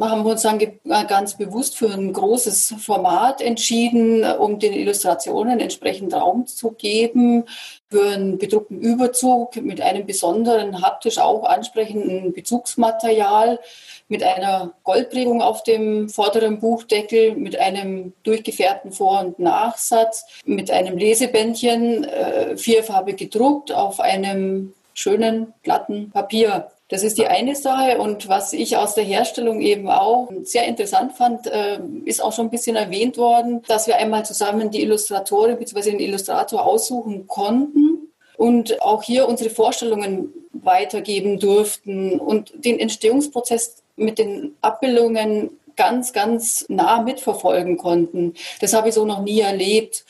haben 0.00 0.24
wir 0.24 0.32
uns 0.32 0.42
dann 0.42 0.58
äh, 0.60 0.72
ganz 1.06 1.36
bewusst 1.36 1.76
für 1.76 1.88
ein 1.88 2.12
großes 2.12 2.74
Format 2.80 3.40
entschieden, 3.40 4.24
um 4.24 4.58
den 4.58 4.72
Illustrationen 4.72 5.60
entsprechend 5.60 6.12
Raum 6.14 6.48
zu 6.48 6.72
geben, 6.72 7.44
für 7.88 8.08
einen 8.08 8.38
bedruckten 8.38 8.80
Überzug 8.80 9.54
mit 9.62 9.80
einem 9.80 10.04
besonderen 10.04 10.82
haptisch 10.82 11.18
auch 11.18 11.44
ansprechenden 11.44 12.32
Bezugsmaterial, 12.32 13.60
mit 14.08 14.24
einer 14.24 14.72
Goldprägung 14.82 15.42
auf 15.42 15.62
dem 15.62 16.08
vorderen 16.08 16.58
Buchdeckel, 16.58 17.36
mit 17.36 17.56
einem 17.56 18.14
durchgefärbten 18.24 18.90
Vor- 18.90 19.20
und 19.20 19.38
Nachsatz, 19.38 20.26
mit 20.44 20.72
einem 20.72 20.98
Lesebändchen, 20.98 22.02
äh, 22.02 22.56
vierfarbig 22.56 23.16
gedruckt 23.16 23.70
auf 23.70 24.00
einem 24.00 24.74
schönen 24.92 25.52
glatten 25.62 26.10
Papier. 26.10 26.68
Das 26.90 27.04
ist 27.04 27.18
die 27.18 27.26
eine 27.28 27.54
Sache. 27.54 27.98
Und 27.98 28.28
was 28.28 28.52
ich 28.52 28.76
aus 28.76 28.94
der 28.94 29.04
Herstellung 29.04 29.60
eben 29.60 29.88
auch 29.88 30.28
sehr 30.42 30.66
interessant 30.66 31.12
fand, 31.12 31.46
äh, 31.46 31.78
ist 32.04 32.22
auch 32.22 32.32
schon 32.32 32.46
ein 32.46 32.50
bisschen 32.50 32.76
erwähnt 32.76 33.16
worden, 33.16 33.62
dass 33.68 33.86
wir 33.86 33.96
einmal 33.96 34.24
zusammen 34.24 34.70
die 34.70 34.82
Illustratorin 34.82 35.56
bzw. 35.56 35.92
den 35.92 36.00
Illustrator 36.00 36.66
aussuchen 36.66 37.28
konnten 37.28 38.10
und 38.36 38.82
auch 38.82 39.04
hier 39.04 39.28
unsere 39.28 39.50
Vorstellungen 39.50 40.32
weitergeben 40.52 41.38
durften 41.38 42.18
und 42.18 42.52
den 42.64 42.80
Entstehungsprozess 42.80 43.76
mit 43.96 44.18
den 44.18 44.56
Abbildungen 44.60 45.59
ganz, 45.80 46.12
ganz 46.12 46.66
nah 46.68 47.00
mitverfolgen 47.00 47.78
konnten. 47.78 48.34
Das 48.60 48.74
habe 48.74 48.90
ich 48.90 48.94
so 48.94 49.06
noch 49.06 49.22
nie 49.22 49.40
erlebt. 49.40 50.04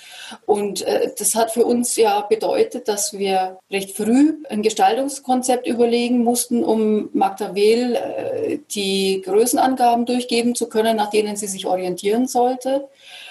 Und 0.46 0.82
äh, 0.82 1.12
das 1.16 1.36
hat 1.36 1.52
für 1.52 1.64
uns 1.64 1.94
ja 1.94 2.22
bedeutet, 2.22 2.88
dass 2.88 3.16
wir 3.16 3.60
recht 3.70 3.96
früh 3.96 4.34
ein 4.48 4.62
Gestaltungskonzept 4.62 5.68
überlegen 5.68 6.24
mussten, 6.24 6.64
um 6.64 7.08
Magda 7.12 7.54
Wehl 7.54 7.94
äh, 7.94 8.58
die 8.74 9.22
Größenangaben 9.24 10.06
durchgeben 10.06 10.56
zu 10.56 10.68
können, 10.68 10.96
nach 10.96 11.10
denen 11.10 11.36
sie 11.36 11.46
sich 11.46 11.66
orientieren 11.66 12.26
sollte. 12.26 12.88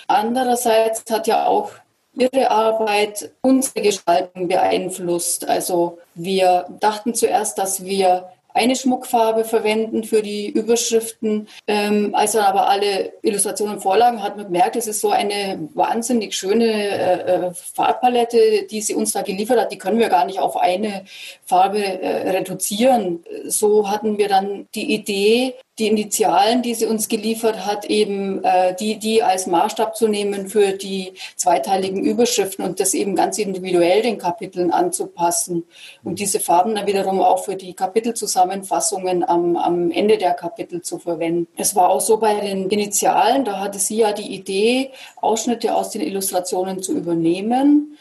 Andererseits 0.08 1.04
hat 1.12 1.28
ja 1.28 1.46
auch 1.46 1.72
ihre 2.14 2.52
Arbeit 2.52 3.32
unsere 3.42 3.82
Gestaltung 3.82 4.48
beeinflusst. 4.48 5.46
Also 5.46 5.98
wir 6.16 6.68
dachten 6.80 7.14
zuerst, 7.14 7.58
dass 7.58 7.84
wir 7.84 8.30
eine 8.54 8.76
Schmuckfarbe 8.76 9.46
verwenden 9.46 10.04
für 10.04 10.22
die 10.22 10.50
Überschriften. 10.50 11.48
Ähm, 11.68 12.16
als 12.16 12.34
dann 12.34 12.46
aber 12.46 12.70
alle 12.70 13.14
Illustrationen 13.22 13.80
vorlagen, 13.80 14.24
hat 14.24 14.38
man 14.38 14.46
gemerkt, 14.46 14.76
es 14.76 14.88
ist 14.88 15.02
so 15.02 15.12
eine 15.12 15.70
wahnsinnig 15.74 16.36
schöne 16.36 16.66
äh, 16.66 17.48
äh, 17.48 17.54
Farbpalette, 17.54 18.64
die 18.70 18.82
sie 18.82 18.96
uns 18.96 19.14
da 19.14 19.22
geliefert 19.22 19.60
hat. 19.60 19.72
Die 19.72 19.78
können 19.78 20.00
wir 20.00 20.10
gar 20.10 20.26
nicht 20.26 20.40
auf 20.40 20.58
eine 20.58 21.06
Farbe 21.46 21.80
äh, 21.80 22.30
reduzieren. 22.32 23.24
So 23.46 23.90
hatten 23.90 24.18
wir 24.18 24.28
dann 24.28 24.68
die 24.74 24.94
Idee, 24.94 25.56
die 25.80 25.88
Initialen, 25.88 26.62
die 26.62 26.76
sie 26.76 26.86
uns 26.86 27.08
geliefert 27.08 27.66
hat, 27.66 27.86
eben 27.86 28.44
äh, 28.44 28.76
die, 28.76 29.00
die 29.00 29.24
als 29.24 29.48
Maßstab 29.48 29.96
zu 29.96 30.08
nehmen 30.08 30.50
für 30.50 30.74
die 30.74 31.14
zweiteiligen 31.38 32.04
Überschriften 32.04 32.66
und 32.66 32.80
das 32.80 32.94
eben 32.94 33.16
ganz 33.16 33.38
individuell 33.38 34.02
den 34.02 34.18
Kapiteln 34.18 34.72
anzupassen 34.72 35.64
und 36.04 36.20
diese 36.20 36.40
Farben 36.40 36.76
dann 36.76 36.86
wiederum 36.86 37.22
auch 37.22 37.46
für 37.46 37.56
die 37.56 37.74
Kapitelzusammenfassungen 37.74 39.28
am, 39.28 39.56
am 39.56 39.90
Ende 39.92 40.18
der 40.18 40.34
Kapitel 40.34 40.82
zu 40.82 41.00
verwenden. 41.00 41.48
Es 41.56 41.76
war 41.76 41.90
auch 41.90 42.02
so 42.02 42.18
bei 42.18 42.36
den 42.36 42.70
Initialen, 42.70 43.46
da 43.46 43.60
hatte 43.60 43.80
sie 43.80 43.98
ja 43.98 44.12
die 44.12 44.34
Idee, 44.34 44.92
Ausschnitte 45.16 45.74
aus 45.74 45.92
den 45.92 46.02
Illustrationen 46.02 46.84
zu 46.84 46.94
übernehmen. 46.94 47.98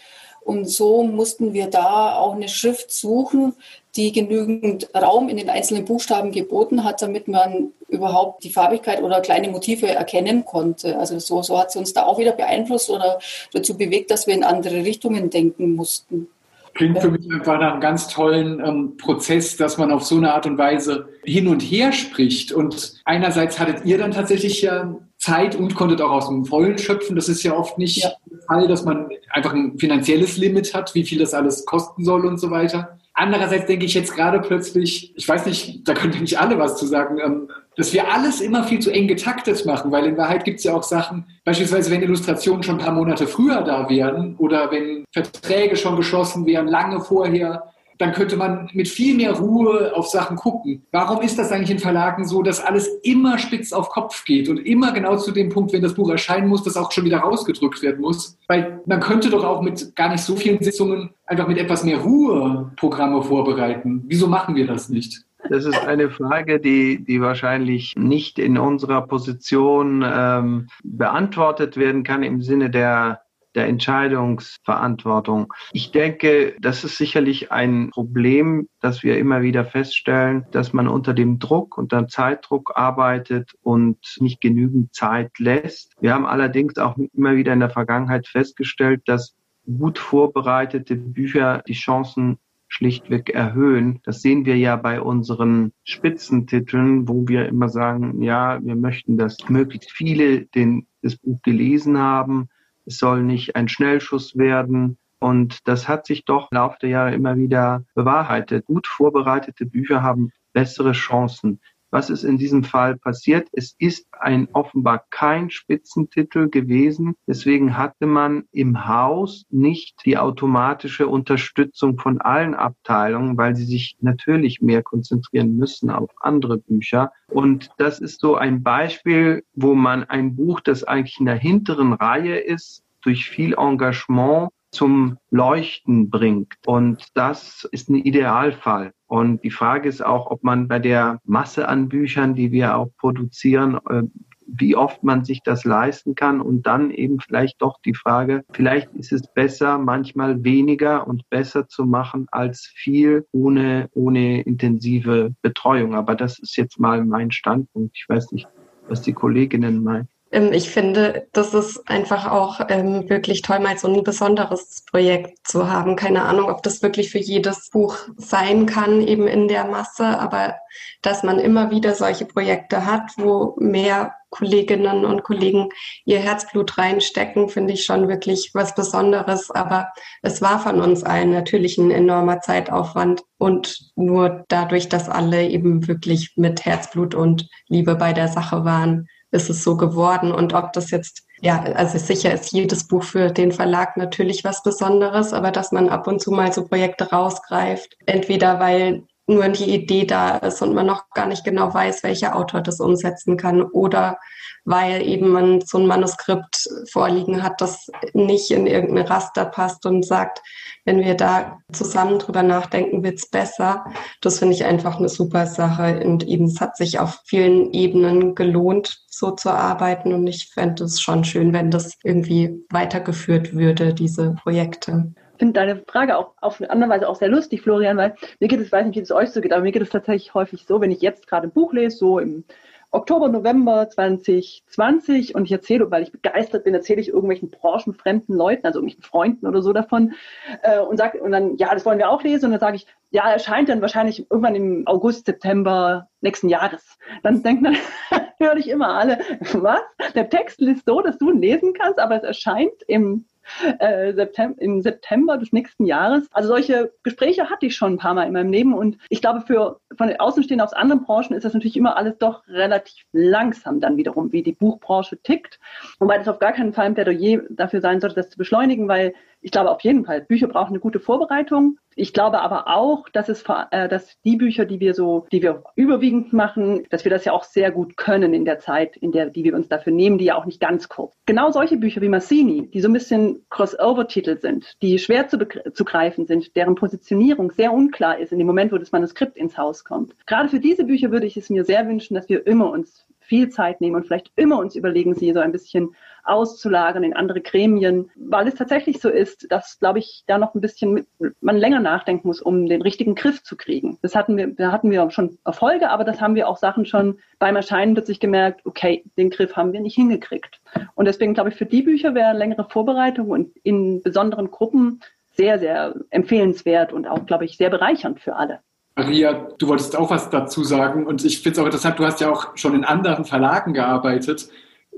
Und 0.49 0.65
so 0.65 1.03
mussten 1.03 1.53
wir 1.53 1.67
da 1.67 2.17
auch 2.17 2.35
eine 2.35 2.49
Schrift 2.49 2.91
suchen, 2.91 3.55
die 3.99 4.13
genügend 4.13 4.89
Raum 4.95 5.29
in 5.29 5.37
den 5.37 5.51
einzelnen 5.51 5.85
Buchstaben 5.85 6.31
geboten 6.31 6.85
hat, 6.85 7.03
damit 7.03 7.27
man 7.27 7.73
überhaupt 7.89 8.45
die 8.45 8.51
Farbigkeit 8.51 9.03
oder 9.03 9.21
kleine 9.21 9.49
Motive 9.49 9.89
erkennen 9.89 10.45
konnte. 10.45 10.97
Also 10.99 11.19
so, 11.19 11.43
so 11.43 11.59
hat 11.59 11.73
sie 11.73 11.81
uns 11.81 11.93
da 11.93 12.05
auch 12.05 12.19
wieder 12.19 12.33
beeinflusst 12.33 12.91
oder 12.91 13.19
dazu 13.53 13.77
bewegt, 13.77 14.13
dass 14.13 14.29
wir 14.29 14.35
in 14.35 14.45
andere 14.45 14.85
Richtungen 14.85 15.31
denken 15.31 15.75
mussten. 15.75 16.29
Klingt 16.75 17.01
für 17.01 17.11
mich 17.11 17.29
einfach 17.33 17.59
nach 17.59 17.73
einem 17.73 17.81
ganz 17.81 18.07
tollen 18.07 18.65
ähm, 18.65 18.97
Prozess, 18.99 19.57
dass 19.57 19.79
man 19.79 19.91
auf 19.91 20.05
so 20.05 20.17
eine 20.17 20.33
Art 20.33 20.47
und 20.47 20.59
Weise 20.59 21.09
hin 21.25 21.49
und 21.49 21.61
her 21.61 21.91
spricht. 21.91 22.53
Und 22.53 23.01
einerseits 23.05 23.59
hattet 23.59 23.85
ihr 23.85 23.99
dann 23.99 24.13
tatsächlich 24.13 24.63
ja 24.63 24.95
Zeit 25.17 25.57
und 25.57 25.75
konntet 25.75 26.01
auch 26.01 26.13
aus 26.13 26.29
dem 26.29 26.45
Vollen 26.45 26.79
schöpfen. 26.79 27.17
Das 27.17 27.29
ist 27.29 27.43
ja 27.43 27.57
oft 27.57 27.79
nicht 27.79 27.97
ja. 27.97 28.13
der 28.27 28.43
Fall, 28.43 28.69
dass 28.69 28.85
man 28.85 29.09
einfach 29.31 29.55
ein 29.55 29.77
finanzielles 29.77 30.37
Limit 30.37 30.73
hat, 30.73 30.95
wie 30.95 31.03
viel 31.03 31.19
das 31.19 31.35
alles 31.35 31.67
kosten 31.67 32.05
soll 32.05 32.25
und 32.25 32.39
so 32.39 32.53
weiter. 32.53 32.97
Andererseits 33.21 33.67
denke 33.67 33.85
ich 33.85 33.95
jetzt 33.95 34.15
gerade 34.15 34.39
plötzlich, 34.39 35.13
ich 35.17 35.29
weiß 35.29 35.45
nicht, 35.47 35.89
da 35.89 35.93
könnten 35.93 36.21
nicht 36.21 36.39
alle 36.39 36.57
was 36.57 36.77
zu 36.77 36.87
sagen, 36.87 37.19
ähm, 37.19 37.49
dass 37.77 37.93
wir 37.93 38.13
alles 38.13 38.41
immer 38.41 38.63
viel 38.63 38.79
zu 38.79 38.93
eng 38.93 39.09
getaktet 39.09 39.67
machen, 39.67 39.91
weil 39.91 40.07
in 40.07 40.17
Wahrheit 40.17 40.45
gibt 40.45 40.59
es 40.59 40.65
ja 40.65 40.73
auch 40.73 40.85
Sachen, 40.85 41.25
beispielsweise 41.45 41.91
wenn 41.91 42.01
Illustrationen 42.01 42.63
schon 42.63 42.77
ein 42.77 42.85
paar 42.85 42.95
Monate 42.95 43.27
früher 43.27 43.63
da 43.63 43.89
wären 43.89 44.37
oder 44.37 44.71
wenn 44.71 45.05
Verträge 45.13 45.77
schon 45.77 45.97
geschlossen 45.97 46.47
wären, 46.47 46.69
lange 46.69 47.01
vorher, 47.01 47.65
dann 47.99 48.13
könnte 48.13 48.37
man 48.37 48.71
mit 48.73 48.89
viel 48.89 49.17
mehr 49.17 49.33
Ruhe 49.33 49.95
auf 49.95 50.09
Sachen 50.09 50.37
gucken. 50.37 50.87
Warum 50.93 51.21
ist 51.23 51.39
das 51.39 51.53
eigentlich 51.53 51.71
in 51.71 51.79
Verlagen 51.79 52.27
so, 52.27 52.43
dass 52.43 52.61
alles 52.61 52.89
immer 53.03 53.39
spitz 53.39 53.73
auf 53.73 53.89
Kopf 53.89 54.25
geht 54.25 54.49
und 54.49 54.59
immer 54.59 54.93
genau 54.93 55.17
zu 55.17 55.33
dem 55.33 55.49
Punkt, 55.49 55.73
wenn 55.73 55.83
das 55.83 55.95
Buch 55.95 56.11
erscheinen 56.11 56.49
muss, 56.49 56.63
das 56.63 56.77
auch 56.77 56.93
schon 56.93 57.05
wieder 57.05 57.19
rausgedrückt 57.19 57.83
werden 57.83 58.01
muss? 58.01 58.39
Weil 58.47 58.81
man 58.87 59.01
könnte 59.01 59.31
doch 59.31 59.45
auch 59.45 59.63
mit 59.63 59.95
gar 59.97 60.11
nicht 60.11 60.23
so 60.23 60.37
vielen 60.37 60.63
Sitzungen 60.63 61.11
einfach 61.27 61.49
mit 61.49 61.59
etwas 61.59 61.85
mehr 61.85 61.99
Ruhe 61.99 62.73
Programme 62.77 63.23
vorbereiten. 63.23 64.05
Wieso 64.07 64.29
machen 64.29 64.55
wir 64.55 64.67
das 64.67 64.89
nicht? 64.89 65.25
Das 65.49 65.65
ist 65.65 65.79
eine 65.79 66.11
Frage, 66.11 66.61
die, 66.61 67.05
die 67.05 67.21
wahrscheinlich 67.21 67.95
nicht 67.97 68.39
in 68.39 68.59
unserer 68.59 69.03
Position 69.07 70.05
ähm, 70.07 70.69
beantwortet 70.83 71.77
werden 71.77 72.03
kann 72.03 72.23
im 72.23 72.43
Sinne 72.43 72.71
der 72.71 73.23
der 73.59 73.67
Entscheidungsverantwortung. 73.67 75.53
Ich 75.73 75.91
denke, 75.91 76.55
das 76.61 76.85
ist 76.85 76.97
sicherlich 76.97 77.51
ein 77.51 77.91
Problem, 77.91 78.69
dass 78.81 79.03
wir 79.03 79.19
immer 79.19 79.43
wieder 79.43 79.65
feststellen, 79.65 80.47
dass 80.53 80.73
man 80.73 80.87
unter 80.87 81.13
dem 81.13 81.41
Druck, 81.41 81.77
unter 81.77 82.07
Zeitdruck 82.07 82.73
arbeitet 82.77 83.51
und 83.63 83.99
nicht 84.21 84.41
genügend 84.41 84.95
Zeit 84.95 85.37
lässt. 85.41 85.93
Wir 86.01 86.15
haben 86.15 86.25
allerdings 86.25 86.79
auch 86.79 86.97
immer 87.13 87.35
wieder 87.35 87.53
in 87.53 87.59
der 87.59 87.71
Vergangenheit 87.71 88.29
festgestellt, 88.29 89.03
dass 89.07 89.35
gut 89.67 89.99
vorbereitete 89.99 90.95
Bücher 90.95 91.65
die 91.67 91.75
Chancen 91.75 92.39
schlichtweg 92.69 93.31
erhöhen. 93.31 93.99
Das 94.05 94.23
sehen 94.23 94.45
wir 94.45 94.57
ja 94.57 94.77
bei 94.77 95.01
unseren 95.01 95.73
Spitzentiteln, 95.83 97.09
wo 97.09 97.27
wir 97.27 97.49
immer 97.49 97.69
sagen, 97.69 98.23
ja, 98.23 98.61
wir 98.63 98.77
möchten, 98.77 99.19
dass 99.19 99.37
möglichst 99.49 99.91
viele 99.91 100.47
den, 100.47 100.87
das 101.03 101.17
Buch 101.17 101.43
gelesen 101.43 101.99
haben, 101.99 102.49
es 102.89 102.99
soll 102.99 103.23
nicht 103.23 103.55
ein 103.55 103.69
Schnellschuss 103.69 104.37
werden. 104.37 104.99
Und 105.21 105.67
das 105.69 105.89
hat 105.89 106.07
sich 106.07 106.25
doch 106.25 106.51
im 106.51 106.57
Laufe 106.57 106.79
der 106.81 106.91
Jahre 106.91 107.15
immer 107.15 107.37
wieder 107.37 107.85
bewahrheitet. 107.95 108.65
Gut 108.65 108.87
vorbereitete 108.87 109.67
Bücher 109.67 110.03
haben 110.03 110.33
bessere 110.53 110.93
Chancen. 110.93 111.61
Was 111.91 112.11
ist 112.11 112.23
in 112.23 112.37
diesem 112.37 112.65
Fall 112.65 112.97
passiert? 112.97 113.49
Es 113.53 113.75
ist 113.79 114.07
ein 114.13 114.49
offenbar 114.53 115.05
kein 115.11 115.51
Spitzentitel 115.51 116.51
gewesen. 116.51 117.15
Deswegen 117.27 117.79
hatte 117.79 118.07
man 118.07 118.45
im 118.53 118.87
Haus 118.87 119.45
nicht 119.49 119.97
die 120.05 120.19
automatische 120.19 121.09
Unterstützung 121.09 121.99
von 121.99 122.21
allen 122.21 122.55
Abteilungen, 122.55 123.39
weil 123.39 123.57
sie 123.57 123.65
sich 123.65 123.97
natürlich 124.01 124.61
mehr 124.61 124.83
konzentrieren 124.83 125.57
müssen 125.57 125.91
auf 125.91 126.11
andere 126.21 126.59
Bücher. 126.59 127.11
Und 127.29 127.71
das 127.79 128.01
ist 128.01 128.21
so 128.21 128.37
ein 128.37 128.63
Beispiel, 128.63 129.45
wo 129.55 129.75
man 129.75 130.05
ein 130.05 130.37
Buch, 130.37 130.61
das 130.61 130.85
eigentlich 130.85 131.19
in 131.19 131.27
der 131.27 131.37
hinteren 131.37 131.95
Reihe 131.95 132.39
ist, 132.39 132.83
durch 133.03 133.31
viel 133.31 133.55
Engagement 133.57 134.51
zum 134.71 135.19
Leuchten 135.31 136.11
bringt. 136.11 136.55
Und 136.67 137.09
das 137.15 137.69
ist 137.73 137.89
ein 137.89 137.97
Idealfall. 137.97 138.93
Und 139.07 139.43
die 139.43 139.51
Frage 139.51 139.89
ist 139.89 140.05
auch, 140.05 140.31
ob 140.31 140.45
man 140.45 140.69
bei 140.69 140.79
der 140.79 141.19
Masse 141.25 141.69
an 141.69 141.89
Büchern, 141.89 142.35
die 142.35 142.53
wir 142.53 142.77
auch 142.77 142.91
produzieren, 142.99 143.79
äh, 143.89 144.03
wie 144.49 144.77
oft 144.77 145.05
man 145.05 145.25
sich 145.25 145.43
das 145.43 145.65
leisten 145.65 146.15
kann 146.15 146.41
und 146.41 146.67
dann 146.67 146.91
eben 146.91 147.21
vielleicht 147.21 147.61
doch 147.61 147.79
die 147.85 147.95
Frage, 147.95 148.45
vielleicht 148.53 148.93
ist 148.95 149.13
es 149.13 149.23
besser, 149.35 149.79
manchmal 149.79 150.43
weniger 150.43 151.07
und 151.07 151.29
besser 151.29 151.69
zu 151.69 151.85
machen 151.85 152.27
als 152.31 152.73
viel 152.75 153.27
ohne, 153.31 153.89
ohne 153.93 154.41
intensive 154.43 155.35
Betreuung. 155.43 155.95
Aber 155.95 156.15
das 156.15 156.39
ist 156.39 156.57
jetzt 156.57 156.81
mal 156.81 157.05
mein 157.05 157.31
Standpunkt. 157.31 157.97
Ich 157.97 158.09
weiß 158.09 158.33
nicht, 158.33 158.49
was 158.89 159.03
die 159.03 159.13
Kolleginnen 159.13 159.83
meinen. 159.83 160.09
Ähm, 160.31 160.53
ich 160.53 160.71
finde, 160.71 161.29
das 161.33 161.55
ist 161.55 161.89
einfach 161.89 162.31
auch 162.31 162.61
ähm, 162.69 163.09
wirklich 163.09 163.43
toll, 163.43 163.61
mal 163.61 163.79
so 163.79 163.89
ein 163.89 164.03
besonderes 164.03 164.85
Projekt 164.91 165.47
zu 165.47 165.71
haben. 165.71 165.97
Keine 165.97 166.23
Ahnung, 166.23 166.51
ob 166.51 166.63
das 166.63 166.83
wirklich 166.83 167.11
für 167.11 167.19
jedes 167.19 167.71
Buch 167.71 167.97
sein 168.17 168.67
kann, 168.67 169.01
eben 169.01 169.27
in 169.27 169.49
der 169.49 169.65
Masse, 169.65 170.07
aber 170.07 170.57
dass 171.03 171.23
man 171.23 171.39
immer 171.39 171.71
wieder 171.71 171.95
solche 171.95 172.27
Projekte 172.27 172.85
hat, 172.85 173.13
wo 173.17 173.57
mehr 173.59 174.15
Kolleginnen 174.31 175.07
und 175.07 175.23
Kollegen 175.23 175.71
ihr 176.05 176.19
Herzblut 176.19 176.77
reinstecken, 176.77 177.49
finde 177.49 177.73
ich 177.73 177.85
schon 177.85 178.09
wirklich 178.09 178.51
was 178.53 178.75
Besonderes. 178.75 179.51
Aber 179.51 179.91
es 180.21 180.43
war 180.43 180.59
von 180.61 180.83
uns 180.83 181.03
allen 181.03 181.31
natürlich 181.31 181.79
ein 181.79 181.91
enormer 181.91 182.41
Zeitaufwand 182.41 183.23
und 183.39 183.91
nur 183.97 184.45
dadurch, 184.49 184.91
dass 184.91 185.09
alle 185.09 185.49
eben 185.49 185.89
wirklich 185.89 186.33
mit 186.37 186.67
Herzblut 186.67 187.15
und 187.15 187.49
Liebe 187.69 187.95
bei 187.97 188.13
der 188.13 188.29
Sache 188.29 188.67
waren, 188.67 189.09
ist 189.31 189.51
es 189.51 189.63
so 189.63 189.77
geworden. 189.77 190.33
Und 190.33 190.55
ob 190.55 190.73
das 190.73 190.91
jetzt, 190.91 191.25
ja, 191.41 191.63
also 191.63 191.99
sicher 191.99 192.33
ist 192.33 192.53
jedes 192.53 192.87
Buch 192.87 193.03
für 193.03 193.31
den 193.31 193.53
Verlag 193.53 193.97
natürlich 193.97 194.45
was 194.45 194.63
Besonderes, 194.63 195.33
aber 195.33 195.51
dass 195.51 195.73
man 195.73 195.89
ab 195.89 196.07
und 196.07 196.21
zu 196.21 196.31
mal 196.31 196.53
so 196.53 196.65
Projekte 196.65 197.11
rausgreift, 197.11 197.97
entweder 198.07 198.61
weil 198.61 199.05
nur 199.29 199.49
die 199.49 199.75
Idee 199.75 200.05
da 200.05 200.39
ist 200.39 200.63
und 200.63 200.75
man 200.75 200.87
noch 200.87 201.11
gar 201.11 201.27
nicht 201.27 201.45
genau 201.45 201.73
weiß, 201.73 202.03
welcher 202.03 202.35
Autor 202.35 202.63
das 202.63 202.81
umsetzen 202.81 203.37
kann 203.37 203.63
oder 203.63 204.19
weil 204.65 205.03
eben 205.07 205.31
man 205.31 205.61
so 205.63 205.79
ein 205.79 205.87
Manuskript 205.87 206.69
vorliegen 206.91 207.43
hat, 207.43 207.61
das 207.61 207.91
nicht 208.13 208.51
in 208.51 208.67
irgendein 208.67 209.07
Raster 209.07 209.47
passt 209.47 209.87
und 209.87 210.05
sagt, 210.05 210.43
wenn 210.85 211.01
wir 211.01 211.15
da 211.15 211.59
zusammen 211.73 212.19
drüber 212.19 212.43
nachdenken, 212.43 213.03
wird's 213.03 213.31
besser. 213.31 213.87
Das 214.21 214.39
finde 214.39 214.55
ich 214.55 214.65
einfach 214.67 214.99
eine 214.99 215.09
super 215.09 215.47
Sache 215.47 216.01
und 216.05 216.27
eben 216.27 216.47
es 216.47 216.61
hat 216.61 216.77
sich 216.77 216.99
auf 216.99 217.21
vielen 217.25 217.73
Ebenen 217.73 218.35
gelohnt, 218.35 218.99
so 219.09 219.31
zu 219.31 219.51
arbeiten 219.51 220.13
und 220.13 220.27
ich 220.27 220.51
fände 220.53 220.85
es 220.85 221.01
schon 221.01 221.25
schön, 221.25 221.53
wenn 221.53 221.71
das 221.71 221.95
irgendwie 222.03 222.65
weitergeführt 222.71 223.55
würde, 223.55 223.95
diese 223.95 224.35
Projekte 224.43 225.15
finde 225.39 225.55
deine 225.55 225.83
Frage 225.87 226.17
auch 226.17 226.35
auf 226.41 226.61
eine 226.61 226.71
andere 226.71 226.91
Weise 226.91 227.09
auch 227.09 227.17
sehr 227.17 227.29
lustig, 227.29 227.63
Florian, 227.63 227.97
weil 227.97 228.15
mir 228.41 228.49
geht 228.49 228.61
es, 228.61 228.73
weiß 228.73 228.87
nicht, 228.87 228.97
wie 228.97 229.01
es 229.01 229.13
euch 229.13 229.31
so 229.31 229.41
geht, 229.41 229.53
aber 229.53 229.63
mir 229.63 229.73
geht 229.73 229.83
es 229.83 229.91
tatsächlich 229.91 230.35
häufig 230.35 230.67
so, 230.67 230.81
wenn 230.81 230.91
ich 230.91 231.01
jetzt 231.01 231.27
gerade 231.27 231.49
ein 231.49 231.53
Buch 231.53 231.73
lese, 231.73 231.97
so 231.97 232.19
im 232.19 232.45
Oktober, 232.91 233.29
November 233.29 233.91
2020 233.91 235.35
und 235.35 235.45
ich 235.45 235.53
erzähle, 235.53 235.91
weil 235.91 236.03
ich 236.03 236.13
begeistert 236.13 236.65
bin, 236.65 236.75
erzähle 236.75 237.03
ich 237.03 237.09
irgendwelchen 237.09 237.51
branchenfremden 237.51 238.35
Leuten, 238.35 238.67
also 238.67 238.79
irgendwelchen 238.79 239.03
Freunden 239.03 239.47
oder 239.47 239.61
so 239.61 239.75
davon 239.75 240.15
äh, 240.63 240.81
und 240.81 240.97
sage 240.97 241.21
und 241.21 241.33
dann, 241.33 241.59
ja, 241.59 241.75
das 241.75 241.85
wollen 241.85 241.99
wir 241.99 242.09
auch 242.09 242.23
lesen 242.23 242.47
und 242.47 242.53
dann 242.53 242.61
sage 242.61 242.77
ich, 242.77 242.87
ja, 243.11 243.31
erscheint 243.31 243.69
dann 243.69 243.83
wahrscheinlich 243.83 244.31
irgendwann 244.31 244.55
im 244.55 244.87
August, 244.87 245.27
September 245.27 246.09
nächsten 246.23 246.49
Jahres. 246.49 246.99
Dann 247.23 247.43
denkt 247.43 247.63
man, 247.63 247.77
höre 248.39 248.57
ich 248.57 248.69
immer 248.69 248.95
alle, 248.95 249.19
was? 249.53 249.83
Der 250.15 250.31
Text 250.31 250.61
ist 250.61 250.87
so, 250.87 251.03
dass 251.03 251.19
du 251.19 251.31
ihn 251.31 251.43
lesen 251.43 251.75
kannst, 251.75 251.99
aber 251.99 252.17
es 252.17 252.23
erscheint 252.23 252.83
im 252.87 253.27
äh, 253.79 254.13
September, 254.13 254.61
im 254.61 254.81
September 254.81 255.39
des 255.39 255.53
nächsten 255.53 255.85
Jahres. 255.87 256.27
Also 256.33 256.49
solche 256.49 256.93
Gespräche 257.03 257.51
hatte 257.51 257.67
ich 257.67 257.77
schon 257.77 257.95
ein 257.95 257.99
paar 257.99 258.15
Mal 258.15 258.27
in 258.27 258.33
meinem 258.33 258.53
Leben 258.53 258.75
und 258.75 258.99
ich 259.09 259.21
glaube, 259.21 259.41
für 259.43 259.81
von 259.97 260.09
den 260.09 260.61
aus 260.61 260.73
anderen 260.73 261.05
Branchen 261.05 261.35
ist 261.35 261.45
das 261.45 261.55
natürlich 261.55 261.77
immer 261.77 261.97
alles 261.97 262.19
doch 262.19 262.47
relativ 262.49 263.05
langsam 263.13 263.81
dann 263.81 263.97
wiederum, 263.97 264.33
wie 264.33 264.43
die 264.43 264.53
Buchbranche 264.53 265.21
tickt. 265.23 265.59
Wobei 265.99 266.19
das 266.19 266.29
auf 266.29 266.39
gar 266.39 266.53
keinen 266.53 266.73
Fall 266.73 266.87
ein 266.87 266.95
Plädoyer 266.95 267.43
dafür 267.51 267.81
sein 267.81 268.01
sollte, 268.01 268.17
das 268.17 268.31
zu 268.31 268.39
beschleunigen, 268.39 268.89
weil 268.89 269.15
ich 269.41 269.51
glaube 269.51 269.71
auf 269.71 269.83
jeden 269.83 270.05
Fall, 270.05 270.23
Bücher 270.23 270.49
brauchen 270.49 270.71
eine 270.71 270.81
gute 270.81 271.01
Vorbereitung. 271.01 271.79
Ich 271.95 272.13
glaube 272.13 272.41
aber 272.41 272.69
auch, 272.69 273.09
dass 273.09 273.29
es, 273.29 273.45
äh, 273.71 273.89
dass 273.89 274.21
die 274.25 274.37
Bücher, 274.37 274.65
die 274.65 274.81
wir 274.81 274.95
so, 274.95 275.27
die 275.33 275.43
wir 275.43 275.65
überwiegend 275.75 276.33
machen, 276.33 276.87
dass 276.91 277.05
wir 277.05 277.11
das 277.11 277.25
ja 277.25 277.33
auch 277.33 277.45
sehr 277.45 277.71
gut 277.71 277.97
können 277.97 278.35
in 278.35 278.45
der 278.45 278.59
Zeit, 278.59 278.97
in 278.97 279.11
der, 279.11 279.31
die 279.31 279.45
wir 279.45 279.55
uns 279.55 279.69
dafür 279.69 279.93
nehmen, 279.93 280.19
die 280.19 280.27
ja 280.27 280.37
auch 280.37 280.47
nicht 280.47 280.61
ganz 280.61 280.89
kurz. 280.89 281.15
Genau 281.27 281.51
solche 281.51 281.77
Bücher 281.77 282.01
wie 282.01 282.09
Massini, 282.09 282.69
die 282.69 282.81
so 282.81 282.89
ein 282.89 282.93
bisschen 282.93 283.45
Crossover-Titel 283.51 284.39
sind, 284.39 284.75
die 284.83 284.99
schwer 284.99 285.29
zu, 285.29 285.39
zu 285.73 285.85
greifen 285.85 286.27
sind, 286.27 286.55
deren 286.57 286.75
Positionierung 286.75 287.51
sehr 287.53 287.73
unklar 287.73 288.19
ist 288.19 288.33
in 288.33 288.39
dem 288.39 288.47
Moment, 288.47 288.73
wo 288.73 288.79
das 288.79 288.93
Manuskript 288.93 289.37
ins 289.37 289.59
Haus 289.59 289.85
kommt. 289.85 290.15
Gerade 290.27 290.49
für 290.49 290.61
diese 290.61 290.85
Bücher 290.85 291.11
würde 291.11 291.27
ich 291.27 291.37
es 291.37 291.51
mir 291.51 291.65
sehr 291.65 291.87
wünschen, 291.89 292.15
dass 292.15 292.29
wir 292.29 292.47
immer 292.47 292.71
uns 292.71 293.07
viel 293.29 293.51
Zeit 293.51 293.81
nehmen 293.81 293.97
und 293.97 294.07
vielleicht 294.07 294.33
immer 294.37 294.59
uns 294.59 294.75
überlegen, 294.75 295.15
sie 295.15 295.33
so 295.33 295.41
ein 295.41 295.53
bisschen 295.53 295.95
auszulagern 296.25 297.05
in 297.05 297.15
andere 297.15 297.41
Gremien, 297.41 298.11
weil 298.17 298.49
es 298.49 298.55
tatsächlich 298.55 299.01
so 299.01 299.09
ist, 299.09 299.51
dass, 299.51 299.79
glaube 299.79 299.99
ich, 299.99 300.25
da 300.27 300.39
noch 300.39 300.55
ein 300.55 300.61
bisschen 300.61 301.07
man 301.41 301.57
länger 301.57 301.81
nachdenken 301.81 302.29
muss, 302.29 302.41
um 302.41 302.67
den 302.67 302.83
richtigen 302.83 303.15
Griff 303.15 303.43
zu 303.43 303.57
kriegen. 303.57 303.99
Das 304.03 304.15
hatten 304.15 304.37
wir, 304.37 304.49
da 304.49 304.73
hatten 304.73 304.91
wir 304.91 305.11
schon 305.11 305.39
Erfolge, 305.45 305.91
aber 305.91 306.05
das 306.05 306.21
haben 306.21 306.35
wir 306.35 306.49
auch 306.49 306.57
Sachen 306.57 306.87
schon 306.87 307.19
beim 307.39 307.57
Erscheinen 307.57 307.95
plötzlich 307.95 308.21
gemerkt, 308.21 308.65
okay, 308.65 309.05
den 309.17 309.31
Griff 309.31 309.57
haben 309.57 309.73
wir 309.73 309.81
nicht 309.81 309.95
hingekriegt. 309.95 310.61
Und 310.95 311.07
deswegen 311.07 311.35
glaube 311.35 311.51
ich, 311.51 311.57
für 311.57 311.67
die 311.67 311.83
Bücher 311.83 312.15
wäre 312.15 312.37
längere 312.37 312.69
Vorbereitung 312.69 313.31
und 313.31 313.57
in 313.63 314.03
besonderen 314.03 314.51
Gruppen 314.51 315.01
sehr, 315.37 315.59
sehr 315.59 315.95
empfehlenswert 316.11 316.93
und 316.93 317.07
auch, 317.07 317.25
glaube 317.25 317.45
ich, 317.45 317.57
sehr 317.57 317.71
bereichernd 317.71 318.21
für 318.21 318.37
alle. 318.37 318.61
Maria, 318.97 319.49
du 319.59 319.69
wolltest 319.69 319.97
auch 319.97 320.11
was 320.11 320.29
dazu 320.29 320.65
sagen 320.65 321.07
und 321.07 321.25
ich 321.25 321.41
finde 321.41 321.53
es 321.53 321.59
auch 321.61 321.67
interessant, 321.67 322.01
du 322.01 322.05
hast 322.05 322.21
ja 322.21 322.31
auch 322.33 322.57
schon 322.57 322.75
in 322.75 322.85
anderen 322.85 323.25
Verlagen 323.25 323.73
gearbeitet 323.73 324.49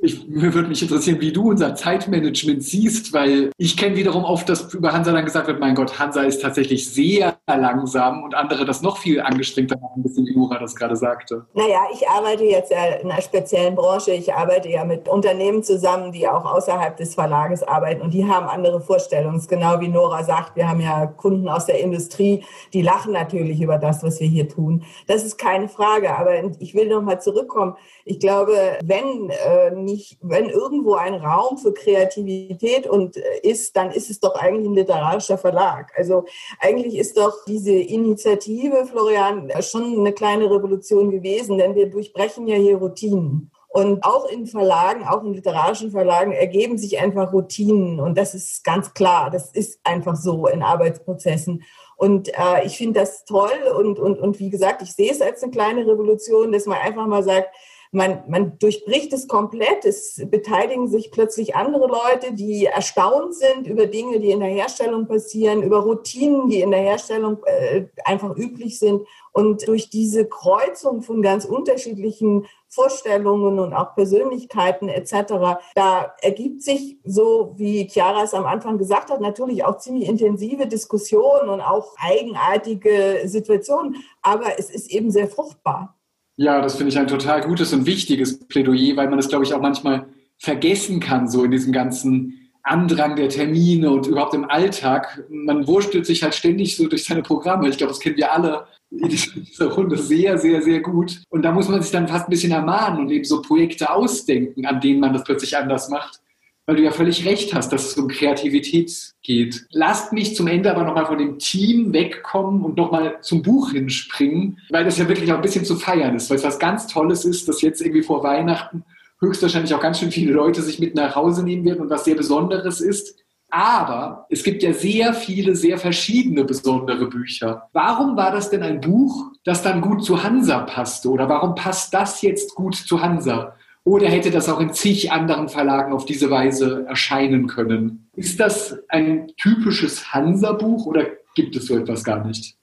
ich, 0.02 0.26
mir 0.26 0.54
würde 0.54 0.68
mich 0.68 0.82
interessieren, 0.82 1.20
wie 1.20 1.32
du 1.32 1.50
unser 1.50 1.74
Zeitmanagement 1.74 2.62
siehst, 2.62 3.12
weil 3.12 3.50
ich 3.56 3.76
kenne 3.76 3.96
wiederum 3.96 4.24
oft, 4.24 4.48
dass 4.48 4.72
über 4.72 4.92
Hansa 4.92 5.12
dann 5.12 5.24
gesagt 5.24 5.46
wird, 5.46 5.60
mein 5.60 5.74
Gott, 5.74 5.98
Hansa 5.98 6.22
ist 6.22 6.40
tatsächlich 6.40 6.92
sehr 6.92 7.36
langsam 7.46 8.22
und 8.22 8.34
andere 8.34 8.64
das 8.64 8.82
noch 8.82 8.98
viel 8.98 9.20
angestrengter 9.20 9.76
machen, 9.78 10.04
wie 10.04 10.34
Nora 10.34 10.58
das 10.58 10.74
gerade 10.74 10.96
sagte. 10.96 11.44
Naja, 11.54 11.80
ich 11.92 12.08
arbeite 12.08 12.44
jetzt 12.44 12.70
ja 12.70 12.84
in 13.02 13.10
einer 13.10 13.20
speziellen 13.20 13.74
Branche. 13.74 14.12
Ich 14.12 14.32
arbeite 14.32 14.68
ja 14.68 14.84
mit 14.84 15.08
Unternehmen 15.08 15.62
zusammen, 15.62 16.12
die 16.12 16.26
auch 16.26 16.44
außerhalb 16.44 16.96
des 16.96 17.14
Verlages 17.14 17.62
arbeiten 17.62 18.00
und 18.00 18.14
die 18.14 18.26
haben 18.26 18.46
andere 18.46 18.80
Vorstellungen. 18.80 19.40
Genau 19.48 19.80
wie 19.80 19.88
Nora 19.88 20.24
sagt, 20.24 20.56
wir 20.56 20.68
haben 20.68 20.80
ja 20.80 21.06
Kunden 21.06 21.48
aus 21.48 21.66
der 21.66 21.80
Industrie, 21.80 22.44
die 22.72 22.82
lachen 22.82 23.12
natürlich 23.12 23.60
über 23.60 23.78
das, 23.78 24.02
was 24.02 24.20
wir 24.20 24.28
hier 24.28 24.48
tun. 24.48 24.84
Das 25.06 25.24
ist 25.24 25.38
keine 25.38 25.68
Frage, 25.68 26.16
aber 26.16 26.42
ich 26.58 26.74
will 26.74 26.88
noch 26.88 27.02
mal 27.02 27.20
zurückkommen. 27.20 27.76
Ich 28.04 28.18
glaube, 28.18 28.78
wenn 28.82 29.30
äh, 29.30 29.70
nicht, 29.90 30.18
wenn 30.20 30.48
irgendwo 30.48 30.94
ein 30.94 31.14
Raum 31.14 31.58
für 31.58 31.72
Kreativität 31.72 32.86
und 32.86 33.16
äh, 33.16 33.22
ist, 33.42 33.76
dann 33.76 33.90
ist 33.90 34.10
es 34.10 34.20
doch 34.20 34.34
eigentlich 34.34 34.68
ein 34.68 34.74
literarischer 34.74 35.38
Verlag. 35.38 35.92
Also 35.96 36.24
eigentlich 36.60 36.96
ist 36.96 37.16
doch 37.16 37.34
diese 37.46 37.72
Initiative, 37.72 38.86
Florian, 38.86 39.50
schon 39.60 39.98
eine 39.98 40.12
kleine 40.12 40.50
Revolution 40.50 41.10
gewesen, 41.10 41.58
denn 41.58 41.74
wir 41.74 41.90
durchbrechen 41.90 42.46
ja 42.46 42.56
hier 42.56 42.76
Routinen. 42.76 43.50
Und 43.72 44.02
auch 44.02 44.28
in 44.28 44.48
Verlagen, 44.48 45.04
auch 45.06 45.22
in 45.22 45.32
literarischen 45.32 45.92
Verlagen 45.92 46.32
ergeben 46.32 46.76
sich 46.76 46.98
einfach 46.98 47.32
Routinen. 47.32 48.00
Und 48.00 48.18
das 48.18 48.34
ist 48.34 48.64
ganz 48.64 48.94
klar. 48.94 49.30
Das 49.30 49.52
ist 49.52 49.78
einfach 49.84 50.16
so 50.16 50.48
in 50.48 50.64
Arbeitsprozessen. 50.64 51.62
Und 51.96 52.30
äh, 52.30 52.64
ich 52.64 52.76
finde 52.76 52.98
das 52.98 53.24
toll. 53.24 53.52
Und, 53.78 54.00
und, 54.00 54.18
und 54.18 54.40
wie 54.40 54.50
gesagt, 54.50 54.82
ich 54.82 54.92
sehe 54.92 55.12
es 55.12 55.20
als 55.20 55.44
eine 55.44 55.52
kleine 55.52 55.86
Revolution, 55.86 56.50
dass 56.50 56.66
man 56.66 56.78
einfach 56.78 57.06
mal 57.06 57.22
sagt, 57.22 57.54
man, 57.92 58.22
man 58.28 58.58
durchbricht 58.58 59.12
es 59.12 59.26
komplett. 59.26 59.84
Es 59.84 60.22
beteiligen 60.30 60.88
sich 60.88 61.10
plötzlich 61.10 61.56
andere 61.56 61.88
Leute, 61.88 62.32
die 62.32 62.66
erstaunt 62.66 63.34
sind 63.34 63.66
über 63.66 63.86
Dinge, 63.86 64.20
die 64.20 64.30
in 64.30 64.40
der 64.40 64.48
Herstellung 64.48 65.08
passieren, 65.08 65.62
über 65.62 65.80
Routinen, 65.80 66.48
die 66.48 66.60
in 66.60 66.70
der 66.70 66.80
Herstellung 66.80 67.38
äh, 67.44 67.86
einfach 68.04 68.36
üblich 68.36 68.78
sind. 68.78 69.06
Und 69.32 69.66
durch 69.66 69.90
diese 69.90 70.26
Kreuzung 70.26 71.02
von 71.02 71.20
ganz 71.20 71.44
unterschiedlichen 71.44 72.46
Vorstellungen 72.68 73.58
und 73.58 73.74
auch 73.74 73.96
Persönlichkeiten 73.96 74.88
etc., 74.88 75.58
da 75.74 76.14
ergibt 76.20 76.62
sich, 76.62 76.98
so 77.04 77.54
wie 77.56 77.88
Chiara 77.88 78.22
es 78.22 78.34
am 78.34 78.46
Anfang 78.46 78.78
gesagt 78.78 79.10
hat, 79.10 79.20
natürlich 79.20 79.64
auch 79.64 79.78
ziemlich 79.78 80.08
intensive 80.08 80.68
Diskussionen 80.68 81.48
und 81.48 81.60
auch 81.60 81.94
eigenartige 81.98 83.22
Situationen. 83.24 83.96
Aber 84.22 84.58
es 84.58 84.70
ist 84.70 84.90
eben 84.90 85.10
sehr 85.10 85.26
fruchtbar. 85.26 85.96
Ja, 86.36 86.60
das 86.60 86.76
finde 86.76 86.90
ich 86.92 86.98
ein 86.98 87.06
total 87.06 87.42
gutes 87.42 87.72
und 87.72 87.86
wichtiges 87.86 88.38
Plädoyer, 88.46 88.96
weil 88.96 89.08
man 89.08 89.18
das, 89.18 89.28
glaube 89.28 89.44
ich, 89.44 89.52
auch 89.52 89.60
manchmal 89.60 90.06
vergessen 90.38 91.00
kann, 91.00 91.28
so 91.28 91.44
in 91.44 91.50
diesem 91.50 91.72
ganzen 91.72 92.50
Andrang 92.62 93.16
der 93.16 93.28
Termine 93.28 93.90
und 93.90 94.06
überhaupt 94.06 94.34
im 94.34 94.48
Alltag. 94.48 95.24
Man 95.28 95.66
wurstelt 95.66 96.06
sich 96.06 96.22
halt 96.22 96.34
ständig 96.34 96.76
so 96.76 96.88
durch 96.88 97.04
seine 97.04 97.22
Programme. 97.22 97.68
Ich 97.68 97.78
glaube, 97.78 97.92
das 97.92 98.00
kennen 98.00 98.16
wir 98.16 98.32
alle 98.32 98.66
in 98.90 99.08
dieser 99.08 99.66
Runde 99.66 99.98
sehr, 99.98 100.38
sehr, 100.38 100.62
sehr 100.62 100.80
gut. 100.80 101.22
Und 101.28 101.42
da 101.42 101.52
muss 101.52 101.68
man 101.68 101.82
sich 101.82 101.90
dann 101.90 102.08
fast 102.08 102.26
ein 102.26 102.30
bisschen 102.30 102.52
ermahnen 102.52 103.00
und 103.00 103.10
eben 103.10 103.24
so 103.24 103.42
Projekte 103.42 103.90
ausdenken, 103.90 104.66
an 104.66 104.80
denen 104.80 105.00
man 105.00 105.12
das 105.12 105.24
plötzlich 105.24 105.56
anders 105.56 105.88
macht 105.88 106.20
weil 106.70 106.76
du 106.76 106.84
ja 106.84 106.92
völlig 106.92 107.26
recht 107.26 107.52
hast, 107.52 107.72
dass 107.72 107.84
es 107.84 107.98
um 107.98 108.06
Kreativität 108.06 108.92
geht. 109.24 109.66
Lasst 109.72 110.12
mich 110.12 110.36
zum 110.36 110.46
Ende 110.46 110.70
aber 110.70 110.84
nochmal 110.84 111.06
von 111.06 111.18
dem 111.18 111.40
Team 111.40 111.92
wegkommen 111.92 112.62
und 112.62 112.76
nochmal 112.76 113.18
zum 113.22 113.42
Buch 113.42 113.72
hinspringen, 113.72 114.60
weil 114.70 114.84
das 114.84 114.96
ja 114.96 115.08
wirklich 115.08 115.32
auch 115.32 115.36
ein 115.38 115.42
bisschen 115.42 115.64
zu 115.64 115.74
feiern 115.74 116.14
ist, 116.14 116.30
weil 116.30 116.36
es 116.36 116.44
was 116.44 116.60
ganz 116.60 116.86
Tolles 116.86 117.24
ist, 117.24 117.48
dass 117.48 117.60
jetzt 117.60 117.80
irgendwie 117.80 118.04
vor 118.04 118.22
Weihnachten 118.22 118.84
höchstwahrscheinlich 119.20 119.74
auch 119.74 119.80
ganz 119.80 119.98
schön 119.98 120.12
viele 120.12 120.30
Leute 120.30 120.62
sich 120.62 120.78
mit 120.78 120.94
nach 120.94 121.16
Hause 121.16 121.42
nehmen 121.42 121.64
werden 121.64 121.80
und 121.80 121.90
was 121.90 122.04
sehr 122.04 122.14
Besonderes 122.14 122.80
ist. 122.80 123.18
Aber 123.50 124.26
es 124.30 124.44
gibt 124.44 124.62
ja 124.62 124.72
sehr 124.72 125.12
viele, 125.12 125.56
sehr 125.56 125.76
verschiedene 125.76 126.44
besondere 126.44 127.08
Bücher. 127.08 127.68
Warum 127.72 128.16
war 128.16 128.30
das 128.30 128.48
denn 128.48 128.62
ein 128.62 128.80
Buch, 128.80 129.32
das 129.42 129.64
dann 129.64 129.80
gut 129.80 130.04
zu 130.04 130.22
Hansa 130.22 130.60
passte? 130.60 131.10
Oder 131.10 131.28
warum 131.28 131.56
passt 131.56 131.92
das 131.92 132.22
jetzt 132.22 132.54
gut 132.54 132.76
zu 132.76 133.02
Hansa? 133.02 133.56
Oder 133.84 134.08
hätte 134.08 134.30
das 134.30 134.48
auch 134.48 134.60
in 134.60 134.72
zig 134.72 135.10
anderen 135.10 135.48
Verlagen 135.48 135.92
auf 135.92 136.04
diese 136.04 136.30
Weise 136.30 136.84
erscheinen 136.86 137.46
können? 137.46 138.10
Ist 138.14 138.38
das 138.38 138.78
ein 138.88 139.32
typisches 139.36 140.12
Hansa-Buch 140.12 140.86
oder 140.86 141.06
gibt 141.34 141.56
es 141.56 141.66
so 141.66 141.78
etwas 141.78 142.04
gar 142.04 142.24
nicht? 142.24 142.56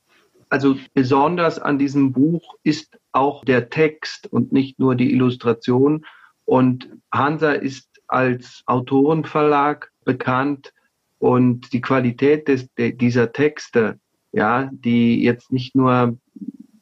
Also 0.49 0.77
besonders 0.93 1.59
an 1.59 1.77
diesem 1.77 2.13
Buch 2.13 2.55
ist 2.63 2.97
auch 3.11 3.43
der 3.43 3.69
Text 3.69 4.31
und 4.31 4.51
nicht 4.51 4.79
nur 4.79 4.95
die 4.95 5.11
Illustration. 5.11 6.05
Und 6.45 6.89
Hansa 7.11 7.51
ist 7.51 7.89
als 8.07 8.63
Autorenverlag 8.65 9.91
bekannt 10.05 10.73
und 11.19 11.73
die 11.73 11.81
Qualität 11.81 12.47
des, 12.47 12.69
dieser 12.77 13.33
Texte, 13.33 13.99
ja, 14.31 14.69
die 14.71 15.21
jetzt 15.21 15.51
nicht 15.51 15.75
nur 15.75 16.17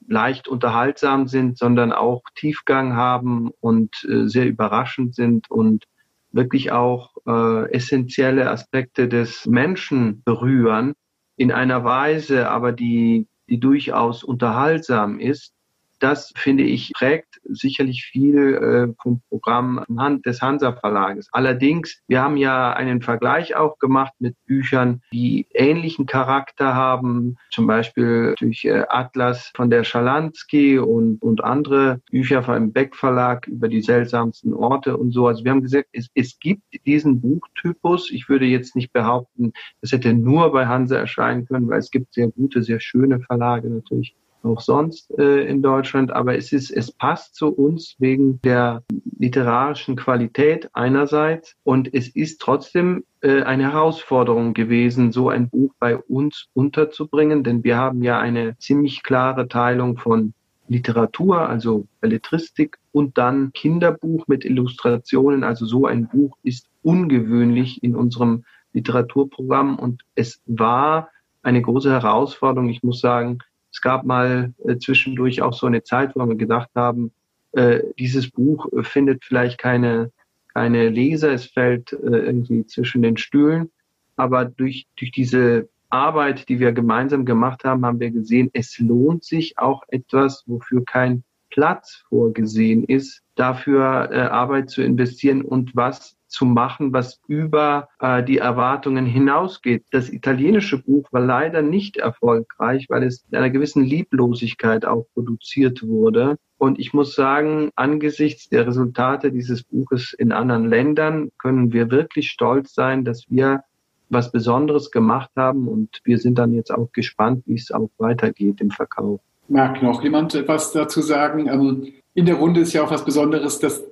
leicht 0.08 0.48
unterhaltsam 0.48 1.28
sind, 1.28 1.58
sondern 1.58 1.92
auch 1.92 2.24
Tiefgang 2.36 2.96
haben 2.96 3.52
und 3.60 4.06
äh, 4.10 4.28
sehr 4.28 4.48
überraschend 4.48 5.16
sind 5.16 5.50
und 5.50 5.86
wirklich 6.32 6.72
auch 6.72 7.12
äh, 7.26 7.72
essentielle 7.72 8.50
Aspekte 8.50 9.08
des 9.08 9.46
Menschen 9.46 10.22
berühren 10.24 10.94
in 11.38 11.52
einer 11.52 11.84
Weise, 11.84 12.50
aber 12.50 12.72
die, 12.72 13.28
die 13.50 13.60
durchaus 13.60 14.24
unterhaltsam 14.24 15.20
ist, 15.20 15.54
das 16.00 16.34
finde 16.36 16.64
ich 16.64 16.92
prägt 16.94 17.40
sicherlich 17.44 18.06
viel 18.06 18.56
äh, 18.56 18.94
vom 19.02 19.22
Programm 19.30 19.84
des 20.26 20.42
Hansa 20.42 20.74
Verlages. 20.74 21.28
Allerdings, 21.32 22.02
wir 22.08 22.22
haben 22.22 22.38
ja 22.38 22.74
einen 22.74 23.02
Vergleich 23.02 23.56
auch 23.56 23.78
gemacht 23.80 24.14
mit 24.20 24.36
Büchern, 24.46 25.02
die 25.14 25.48
ähnlichen 25.54 26.06
Charakter 26.06 26.76
haben, 26.76 27.38
zum 27.52 27.68
Beispiel 27.68 28.36
durch 28.40 28.66
äh, 28.66 28.84
Atlas 28.90 29.52
von 29.56 29.70
der 29.70 29.84
Schalansky 29.84 30.80
und, 30.80 31.22
und 31.22 31.44
andere 31.44 32.02
Bücher 32.12 32.44
vom 32.44 32.72
Beck 32.72 32.96
Verlag 32.96 33.48
über 33.48 33.68
die 33.68 33.82
seltsamsten 33.82 34.54
Orte 34.54 34.98
und 34.98 35.12
so. 35.12 35.28
Also 35.28 35.44
wir 35.44 35.52
haben 35.52 35.62
gesagt, 35.62 35.88
es, 35.92 36.08
es 36.14 36.40
gibt 36.40 36.64
diesen 36.86 37.22
Buchtypus. 37.22 38.12
Ich 38.12 38.30
würde 38.30 38.46
jetzt 38.46 38.76
nicht 38.76 38.92
behaupten, 38.94 39.54
es 39.82 39.92
hätte 39.92 40.14
nur 40.14 40.52
bei 40.52 40.68
Hansa 40.68 40.98
erscheinen 40.98 41.46
können, 41.46 41.68
weil 41.70 41.80
es 41.80 41.92
gibt 41.92 42.14
sehr 42.14 42.30
gute, 42.30 42.64
sehr 42.64 42.80
schöne 42.80 43.20
Verlage 43.22 43.70
natürlich 43.70 44.16
auch 44.46 44.62
sonst 44.62 45.12
äh, 45.18 45.46
in 45.48 45.62
Deutschland, 45.62 46.12
aber 46.12 46.38
es 46.38 46.52
ist, 46.52 46.72
es 46.72 46.92
passt 46.92 47.36
zu 47.36 47.50
uns 47.50 47.96
wegen 48.00 48.42
der 48.42 48.84
literarischen 49.18 49.96
Qualität 49.96 50.70
einerseits 50.74 51.56
und 51.64 51.94
es 51.94 52.10
ist 52.10 52.42
trotzdem 52.42 53.04
äh, 53.22 53.44
eine 53.44 53.72
Herausforderung 53.72 54.54
gewesen, 54.54 55.12
so 55.12 55.30
ein 55.30 55.50
Buch 55.50 55.74
bei 55.80 55.98
uns 55.98 56.48
unterzubringen, 56.54 57.44
denn 57.44 57.64
wir 57.64 57.78
haben 57.78 58.04
ja 58.04 58.20
eine 58.20 58.58
ziemlich 58.58 59.04
klare 59.04 59.48
Teilung 59.48 59.98
von 59.98 60.34
Literatur, 60.68 61.48
also 61.48 61.86
Belletristik 62.02 62.78
und 62.92 63.18
dann 63.18 63.54
Kinderbuch 63.54 64.28
mit 64.28 64.46
Illustrationen. 64.46 65.44
Also 65.44 65.66
so 65.66 65.86
ein 65.86 66.08
Buch 66.08 66.38
ist 66.44 66.68
ungewöhnlich 66.82 67.84
in 67.84 67.96
unserem 67.96 68.46
Literaturprogramm 68.74 69.78
und 69.78 70.04
es 70.16 70.42
war 70.46 71.10
eine 71.44 71.62
große 71.62 71.92
Herausforderung. 71.92 72.70
Ich 72.70 72.84
muss 72.84 73.00
sagen, 73.00 73.40
es 73.76 73.82
gab 73.82 74.06
mal 74.06 74.54
äh, 74.64 74.78
zwischendurch 74.78 75.42
auch 75.42 75.52
so 75.52 75.68
eine 75.68 75.84
Zeit, 75.84 76.16
wo 76.16 76.26
wir 76.26 76.36
gedacht 76.36 76.70
haben, 76.76 77.12
äh, 77.52 77.82
dieses 78.00 78.32
Buch 78.32 78.72
äh, 78.72 78.84
findet 78.84 79.26
vielleicht 79.26 79.58
keine, 79.58 80.14
keine 80.54 80.88
Leser, 80.88 81.34
es 81.34 81.48
fällt 81.48 81.92
äh, 81.92 81.98
irgendwie 81.98 82.66
zwischen 82.66 83.02
den 83.02 83.18
Stühlen. 83.18 83.70
Aber 84.16 84.46
durch, 84.46 84.88
durch 84.96 85.12
diese 85.12 85.68
Arbeit, 85.90 86.48
die 86.48 86.62
wir 86.62 86.72
gemeinsam 86.72 87.26
gemacht 87.26 87.66
haben, 87.66 87.86
haben 87.86 88.00
wir 88.00 88.12
gesehen, 88.12 88.50
es 88.54 88.80
lohnt 88.80 89.26
sich 89.26 89.58
auch 89.58 89.84
etwas, 89.90 90.46
wofür 90.48 90.86
kein 90.86 91.26
Platz 91.50 92.06
vorgesehen 92.08 92.86
ist, 92.86 93.24
dafür 93.36 94.10
äh, 94.10 94.22
Arbeit 94.22 94.70
zu 94.70 94.84
investieren 94.84 95.42
und 95.42 95.76
was 95.76 96.16
zu 96.36 96.46
machen, 96.46 96.92
was 96.92 97.22
über 97.28 97.88
äh, 98.00 98.22
die 98.22 98.40
Erwartungen 98.40 99.06
hinausgeht. 99.06 99.86
Das 99.92 100.12
italienische 100.12 100.78
Buch 100.78 101.08
war 101.12 101.22
leider 101.22 101.62
nicht 101.62 101.96
erfolgreich, 101.96 102.88
weil 102.90 103.04
es 103.04 103.24
in 103.32 103.38
einer 103.38 103.50
gewissen 103.50 103.86
Lieblosigkeit 103.86 104.86
auch 104.86 105.06
produziert 105.14 105.82
wurde. 105.82 106.38
Und 106.58 106.78
ich 106.78 106.94
muss 106.94 107.16
sagen, 107.16 107.70
angesichts 107.76 108.50
der 108.50 108.68
Resultate 108.68 109.32
dieses 109.32 109.64
Buches 109.64 110.14
in 110.14 110.34
anderen 110.34 110.70
Ländern 110.70 111.30
können 111.38 111.72
wir 111.72 111.90
wirklich 111.90 112.30
stolz 112.30 112.74
sein, 112.74 113.06
dass 113.06 113.30
wir 113.30 113.64
was 114.10 114.32
Besonderes 114.32 114.92
gemacht 114.92 115.32
haben. 115.38 115.70
Und 115.70 116.02
wir 116.04 116.18
sind 116.18 116.38
dann 116.38 116.54
jetzt 116.54 116.72
auch 116.72 116.92
gespannt, 116.92 117.44
wie 117.46 117.56
es 117.56 117.72
auch 117.72 117.90
weitergeht 117.98 118.60
im 118.60 118.72
Verkauf. 118.72 119.22
Mag 119.48 119.82
noch 119.82 120.04
jemand 120.04 120.36
etwas 120.36 120.74
dazu 120.74 121.02
sagen? 121.02 121.48
Ähm, 121.48 121.94
in 122.14 122.26
der 122.26 122.36
Runde 122.36 122.62
ist 122.62 122.74
ja 122.74 122.84
auch 122.84 122.92
was 122.92 123.06
Besonderes, 123.06 123.60
dass 123.60 123.84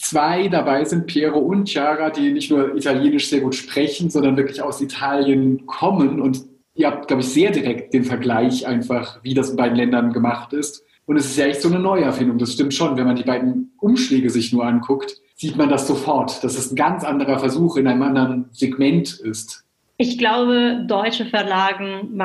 zwei 0.00 0.48
dabei 0.48 0.84
sind, 0.84 1.06
Piero 1.06 1.38
und 1.38 1.68
Chiara, 1.68 2.10
die 2.10 2.32
nicht 2.32 2.50
nur 2.50 2.74
Italienisch 2.74 3.28
sehr 3.28 3.40
gut 3.40 3.54
sprechen, 3.54 4.08
sondern 4.10 4.36
wirklich 4.36 4.62
aus 4.62 4.80
Italien 4.80 5.66
kommen. 5.66 6.20
Und 6.20 6.40
ihr 6.74 6.86
habt, 6.86 7.06
glaube 7.08 7.22
ich, 7.22 7.28
sehr 7.28 7.50
direkt 7.50 7.92
den 7.92 8.04
Vergleich 8.04 8.66
einfach, 8.66 9.22
wie 9.22 9.34
das 9.34 9.50
in 9.50 9.56
beiden 9.56 9.76
Ländern 9.76 10.12
gemacht 10.12 10.52
ist. 10.52 10.82
Und 11.06 11.16
es 11.16 11.26
ist 11.26 11.36
ja 11.36 11.46
echt 11.46 11.60
so 11.60 11.68
eine 11.68 11.78
Neuerfindung. 11.78 12.38
Das 12.38 12.52
stimmt 12.54 12.72
schon. 12.72 12.96
Wenn 12.96 13.06
man 13.06 13.16
die 13.16 13.24
beiden 13.24 13.72
Umschläge 13.78 14.30
sich 14.30 14.52
nur 14.52 14.64
anguckt, 14.64 15.20
sieht 15.34 15.56
man 15.56 15.68
das 15.68 15.86
sofort, 15.86 16.42
dass 16.44 16.56
es 16.56 16.72
ein 16.72 16.76
ganz 16.76 17.04
anderer 17.04 17.38
Versuch 17.38 17.76
in 17.76 17.86
einem 17.86 18.02
anderen 18.02 18.48
Segment 18.52 19.18
ist. 19.20 19.64
Ich 19.96 20.18
glaube, 20.18 20.84
deutsche 20.86 21.26
Verlagen 21.26 22.16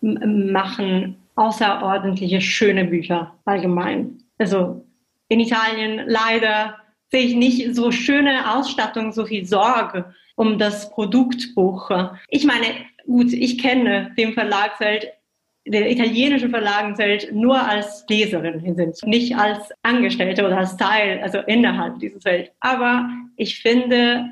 machen 0.00 1.16
außerordentliche 1.34 2.40
schöne 2.40 2.84
Bücher 2.84 3.34
allgemein. 3.44 4.22
Also 4.38 4.84
in 5.28 5.40
Italien 5.40 6.02
leider 6.06 6.76
sehe 7.14 7.26
ich 7.26 7.36
nicht 7.36 7.76
so 7.76 7.92
schöne 7.92 8.56
Ausstattung, 8.56 9.12
so 9.12 9.24
viel 9.24 9.46
Sorge 9.46 10.12
um 10.34 10.58
das 10.58 10.90
Produktbuch. 10.90 11.88
Ich 12.28 12.44
meine, 12.44 12.66
gut, 13.06 13.32
ich 13.32 13.56
kenne 13.58 14.12
den 14.18 14.32
Verlagswelt, 14.32 15.12
der 15.64 15.88
italienische 15.88 16.48
Verlagswelt 16.48 17.32
nur 17.32 17.56
als 17.56 18.04
Leserin 18.08 18.74
sind, 18.74 19.00
nicht 19.06 19.36
als 19.36 19.70
Angestellte 19.82 20.44
oder 20.44 20.58
als 20.58 20.76
Teil, 20.76 21.20
also 21.22 21.38
innerhalb 21.46 22.00
dieses 22.00 22.24
Welt. 22.24 22.50
Aber 22.58 23.08
ich 23.36 23.60
finde, 23.60 24.24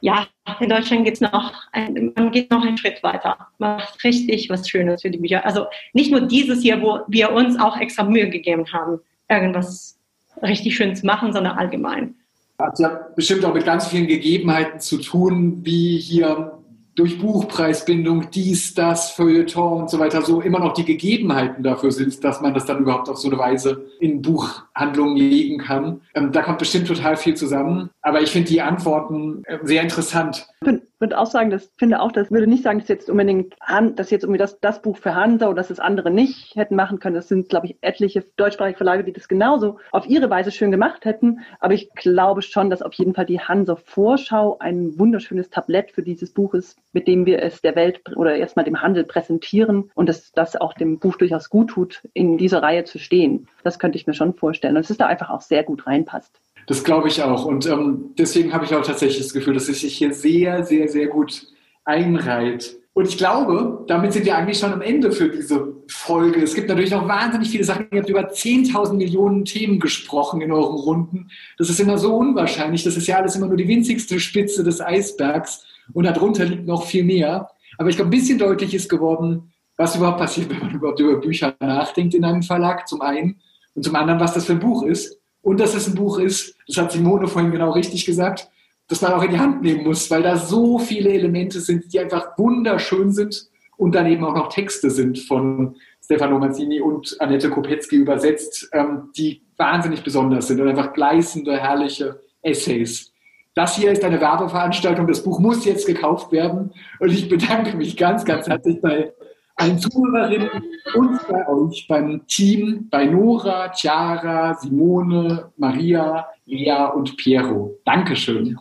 ja, 0.00 0.26
in 0.60 0.70
Deutschland 0.70 1.04
geht's 1.04 1.20
noch, 1.20 1.52
ein, 1.72 2.14
man 2.16 2.30
geht 2.30 2.50
noch 2.50 2.64
einen 2.64 2.78
Schritt 2.78 3.02
weiter. 3.02 3.36
Man 3.58 3.76
macht 3.76 4.02
richtig 4.04 4.48
was 4.48 4.66
Schönes 4.66 5.02
für 5.02 5.10
die 5.10 5.18
Bücher. 5.18 5.44
Also 5.44 5.66
nicht 5.92 6.10
nur 6.10 6.22
dieses 6.22 6.62
hier, 6.62 6.80
wo 6.80 7.00
wir 7.08 7.32
uns 7.32 7.60
auch 7.60 7.76
extra 7.78 8.04
Mühe 8.04 8.30
gegeben 8.30 8.64
haben, 8.72 9.00
irgendwas 9.28 9.95
richtig 10.42 10.76
schön 10.76 10.94
zu 10.94 11.06
machen, 11.06 11.32
sondern 11.32 11.56
allgemein. 11.58 12.14
Hat 12.58 12.78
ja 12.78 13.08
bestimmt 13.14 13.44
auch 13.44 13.54
mit 13.54 13.64
ganz 13.64 13.86
vielen 13.88 14.06
Gegebenheiten 14.06 14.80
zu 14.80 14.98
tun, 14.98 15.60
wie 15.62 15.98
hier 15.98 16.56
durch 16.96 17.18
Buchpreisbindung, 17.18 18.30
dies, 18.30 18.72
das, 18.72 19.10
Feuilleton 19.10 19.82
und 19.82 19.90
so 19.90 19.98
weiter, 19.98 20.22
so 20.22 20.40
immer 20.40 20.58
noch 20.58 20.72
die 20.72 20.84
Gegebenheiten 20.84 21.62
dafür 21.62 21.92
sind, 21.92 22.24
dass 22.24 22.40
man 22.40 22.54
das 22.54 22.64
dann 22.64 22.78
überhaupt 22.78 23.10
auf 23.10 23.18
so 23.18 23.28
eine 23.28 23.38
Weise 23.38 23.84
in 24.00 24.22
Buchhandlungen 24.22 25.16
legen 25.16 25.58
kann. 25.58 26.00
Ähm, 26.14 26.32
da 26.32 26.42
kommt 26.42 26.58
bestimmt 26.58 26.88
total 26.88 27.18
viel 27.18 27.34
zusammen. 27.34 27.90
Aber 28.00 28.22
ich 28.22 28.30
finde 28.30 28.48
die 28.48 28.62
Antworten 28.62 29.42
äh, 29.44 29.58
sehr 29.62 29.82
interessant. 29.82 30.46
Ich 30.64 31.00
würde 31.00 31.18
auch 31.18 31.26
sagen, 31.26 31.50
das 31.50 31.70
finde 31.76 32.00
auch, 32.00 32.10
das 32.10 32.30
würde 32.30 32.46
nicht 32.46 32.62
sagen, 32.62 32.78
dass 32.78 32.88
jetzt 32.88 33.10
unbedingt, 33.10 33.54
dass 33.94 34.10
jetzt 34.10 34.22
irgendwie 34.22 34.38
das, 34.38 34.58
das 34.60 34.80
Buch 34.80 34.96
für 34.96 35.14
Hansa 35.14 35.48
oder 35.48 35.56
dass 35.56 35.68
es 35.68 35.80
andere 35.80 36.10
nicht 36.10 36.56
hätten 36.56 36.76
machen 36.76 36.98
können. 36.98 37.14
Das 37.14 37.28
sind, 37.28 37.50
glaube 37.50 37.66
ich, 37.66 37.76
etliche 37.82 38.24
deutschsprachige 38.36 38.78
Verlage, 38.78 39.04
die 39.04 39.12
das 39.12 39.28
genauso 39.28 39.78
auf 39.92 40.06
ihre 40.06 40.30
Weise 40.30 40.50
schön 40.50 40.70
gemacht 40.70 41.04
hätten. 41.04 41.40
Aber 41.60 41.74
ich 41.74 41.90
glaube 41.94 42.40
schon, 42.40 42.70
dass 42.70 42.80
auf 42.80 42.94
jeden 42.94 43.12
Fall 43.12 43.26
die 43.26 43.40
Hansa 43.40 43.76
Vorschau 43.76 44.56
ein 44.58 44.98
wunderschönes 44.98 45.50
Tablett 45.50 45.90
für 45.90 46.02
dieses 46.02 46.32
Buch 46.32 46.54
ist, 46.54 46.78
mit 46.92 47.06
dem 47.06 47.26
wir 47.26 47.42
es 47.42 47.60
der 47.60 47.76
Welt 47.76 48.00
oder 48.16 48.34
erstmal 48.34 48.64
dem 48.64 48.80
Handel 48.80 49.04
präsentieren 49.04 49.90
und 49.94 50.08
dass 50.08 50.32
das 50.32 50.56
auch 50.56 50.72
dem 50.72 50.98
Buch 50.98 51.16
durchaus 51.16 51.50
gut 51.50 51.68
tut, 51.68 52.02
in 52.14 52.38
dieser 52.38 52.62
Reihe 52.62 52.84
zu 52.84 52.98
stehen. 52.98 53.48
Das 53.62 53.78
könnte 53.78 53.98
ich 53.98 54.06
mir 54.06 54.14
schon 54.14 54.32
vorstellen. 54.32 54.76
Und 54.76 54.80
es 54.80 54.90
ist 54.90 55.00
da 55.00 55.06
einfach 55.06 55.28
auch 55.28 55.42
sehr 55.42 55.64
gut 55.64 55.86
reinpasst. 55.86 56.40
Das 56.66 56.82
glaube 56.82 57.08
ich 57.08 57.22
auch. 57.22 57.44
Und 57.44 57.66
ähm, 57.66 58.10
deswegen 58.18 58.52
habe 58.52 58.64
ich 58.64 58.74
auch 58.74 58.84
tatsächlich 58.84 59.22
das 59.22 59.32
Gefühl, 59.32 59.54
dass 59.54 59.68
es 59.68 59.80
sich 59.80 59.96
hier 59.96 60.12
sehr, 60.12 60.64
sehr, 60.64 60.88
sehr 60.88 61.06
gut 61.06 61.46
einreiht. 61.84 62.76
Und 62.92 63.06
ich 63.06 63.18
glaube, 63.18 63.84
damit 63.88 64.14
sind 64.14 64.24
wir 64.24 64.36
eigentlich 64.36 64.58
schon 64.58 64.72
am 64.72 64.80
Ende 64.80 65.12
für 65.12 65.28
diese 65.28 65.74
Folge. 65.86 66.42
Es 66.42 66.54
gibt 66.54 66.68
natürlich 66.68 66.90
noch 66.90 67.06
wahnsinnig 67.06 67.50
viele 67.50 67.62
Sachen. 67.62 67.86
Ihr 67.92 68.00
habt 68.00 68.08
über 68.08 68.30
10.000 68.30 68.94
Millionen 68.94 69.44
Themen 69.44 69.78
gesprochen 69.78 70.40
in 70.40 70.50
euren 70.50 70.76
Runden. 70.76 71.28
Das 71.58 71.68
ist 71.68 71.78
immer 71.78 71.98
so 71.98 72.16
unwahrscheinlich. 72.16 72.84
Das 72.84 72.96
ist 72.96 73.06
ja 73.06 73.18
alles 73.18 73.36
immer 73.36 73.48
nur 73.48 73.58
die 73.58 73.68
winzigste 73.68 74.18
Spitze 74.18 74.64
des 74.64 74.80
Eisbergs. 74.80 75.64
Und 75.92 76.04
darunter 76.04 76.46
liegt 76.46 76.66
noch 76.66 76.86
viel 76.86 77.04
mehr. 77.04 77.50
Aber 77.76 77.90
ich 77.90 77.96
glaube, 77.96 78.08
ein 78.08 78.18
bisschen 78.18 78.38
deutlich 78.38 78.74
ist 78.74 78.88
geworden, 78.88 79.52
was 79.76 79.94
überhaupt 79.94 80.18
passiert, 80.18 80.48
wenn 80.48 80.58
man 80.58 80.74
überhaupt 80.74 80.98
über 80.98 81.20
Bücher 81.20 81.54
nachdenkt 81.60 82.14
in 82.14 82.24
einem 82.24 82.42
Verlag, 82.42 82.88
zum 82.88 83.02
einen. 83.02 83.40
Und 83.74 83.82
zum 83.82 83.94
anderen, 83.94 84.20
was 84.20 84.32
das 84.32 84.46
für 84.46 84.52
ein 84.52 84.60
Buch 84.60 84.82
ist. 84.82 85.20
Und 85.46 85.60
dass 85.60 85.76
es 85.76 85.86
ein 85.86 85.94
Buch 85.94 86.18
ist, 86.18 86.56
das 86.66 86.76
hat 86.76 86.90
Simone 86.90 87.28
vorhin 87.28 87.52
genau 87.52 87.70
richtig 87.70 88.04
gesagt, 88.04 88.50
das 88.88 89.00
man 89.00 89.12
auch 89.12 89.22
in 89.22 89.30
die 89.30 89.38
Hand 89.38 89.62
nehmen 89.62 89.84
muss, 89.84 90.10
weil 90.10 90.24
da 90.24 90.36
so 90.36 90.80
viele 90.80 91.10
Elemente 91.10 91.60
sind, 91.60 91.92
die 91.92 92.00
einfach 92.00 92.36
wunderschön 92.36 93.12
sind 93.12 93.46
und 93.76 93.94
dann 93.94 94.08
eben 94.08 94.24
auch 94.24 94.34
noch 94.34 94.48
Texte 94.48 94.90
sind 94.90 95.20
von 95.20 95.76
Stefano 96.04 96.40
Mazzini 96.40 96.80
und 96.80 97.14
Annette 97.20 97.48
Kopetzky 97.48 97.94
übersetzt, 97.94 98.68
ähm, 98.72 99.12
die 99.16 99.40
wahnsinnig 99.56 100.02
besonders 100.02 100.48
sind 100.48 100.60
und 100.60 100.66
einfach 100.66 100.92
gleißende, 100.92 101.56
herrliche 101.56 102.18
Essays. 102.42 103.12
Das 103.54 103.76
hier 103.76 103.92
ist 103.92 104.02
eine 104.02 104.20
Werbeveranstaltung. 104.20 105.06
Das 105.06 105.22
Buch 105.22 105.38
muss 105.38 105.64
jetzt 105.64 105.86
gekauft 105.86 106.32
werden. 106.32 106.72
Und 106.98 107.12
ich 107.12 107.28
bedanke 107.28 107.76
mich 107.76 107.96
ganz, 107.96 108.24
ganz 108.24 108.48
herzlich 108.48 108.80
bei 108.80 109.12
allen 109.56 109.78
Zuhörerinnen 109.78 110.50
und 110.94 111.28
bei 111.28 111.48
euch, 111.48 111.86
beim 111.88 112.26
Team, 112.26 112.88
bei 112.90 113.06
Nora, 113.06 113.72
Chiara, 113.74 114.54
Simone, 114.54 115.50
Maria, 115.56 116.26
Lea 116.44 116.90
und 116.94 117.16
Piero. 117.16 117.74
Dankeschön. 117.84 118.58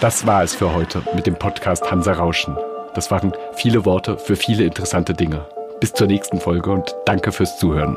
Das 0.00 0.26
war 0.26 0.42
es 0.42 0.54
für 0.54 0.74
heute 0.74 1.02
mit 1.14 1.26
dem 1.26 1.36
Podcast 1.36 1.88
Hansa 1.90 2.14
Rauschen. 2.14 2.56
Das 2.94 3.10
waren 3.10 3.32
viele 3.54 3.84
Worte 3.84 4.18
für 4.18 4.36
viele 4.36 4.64
interessante 4.64 5.14
Dinge. 5.14 5.46
Bis 5.80 5.92
zur 5.92 6.06
nächsten 6.06 6.40
Folge 6.40 6.70
und 6.70 6.94
danke 7.06 7.30
fürs 7.30 7.58
Zuhören. 7.58 7.96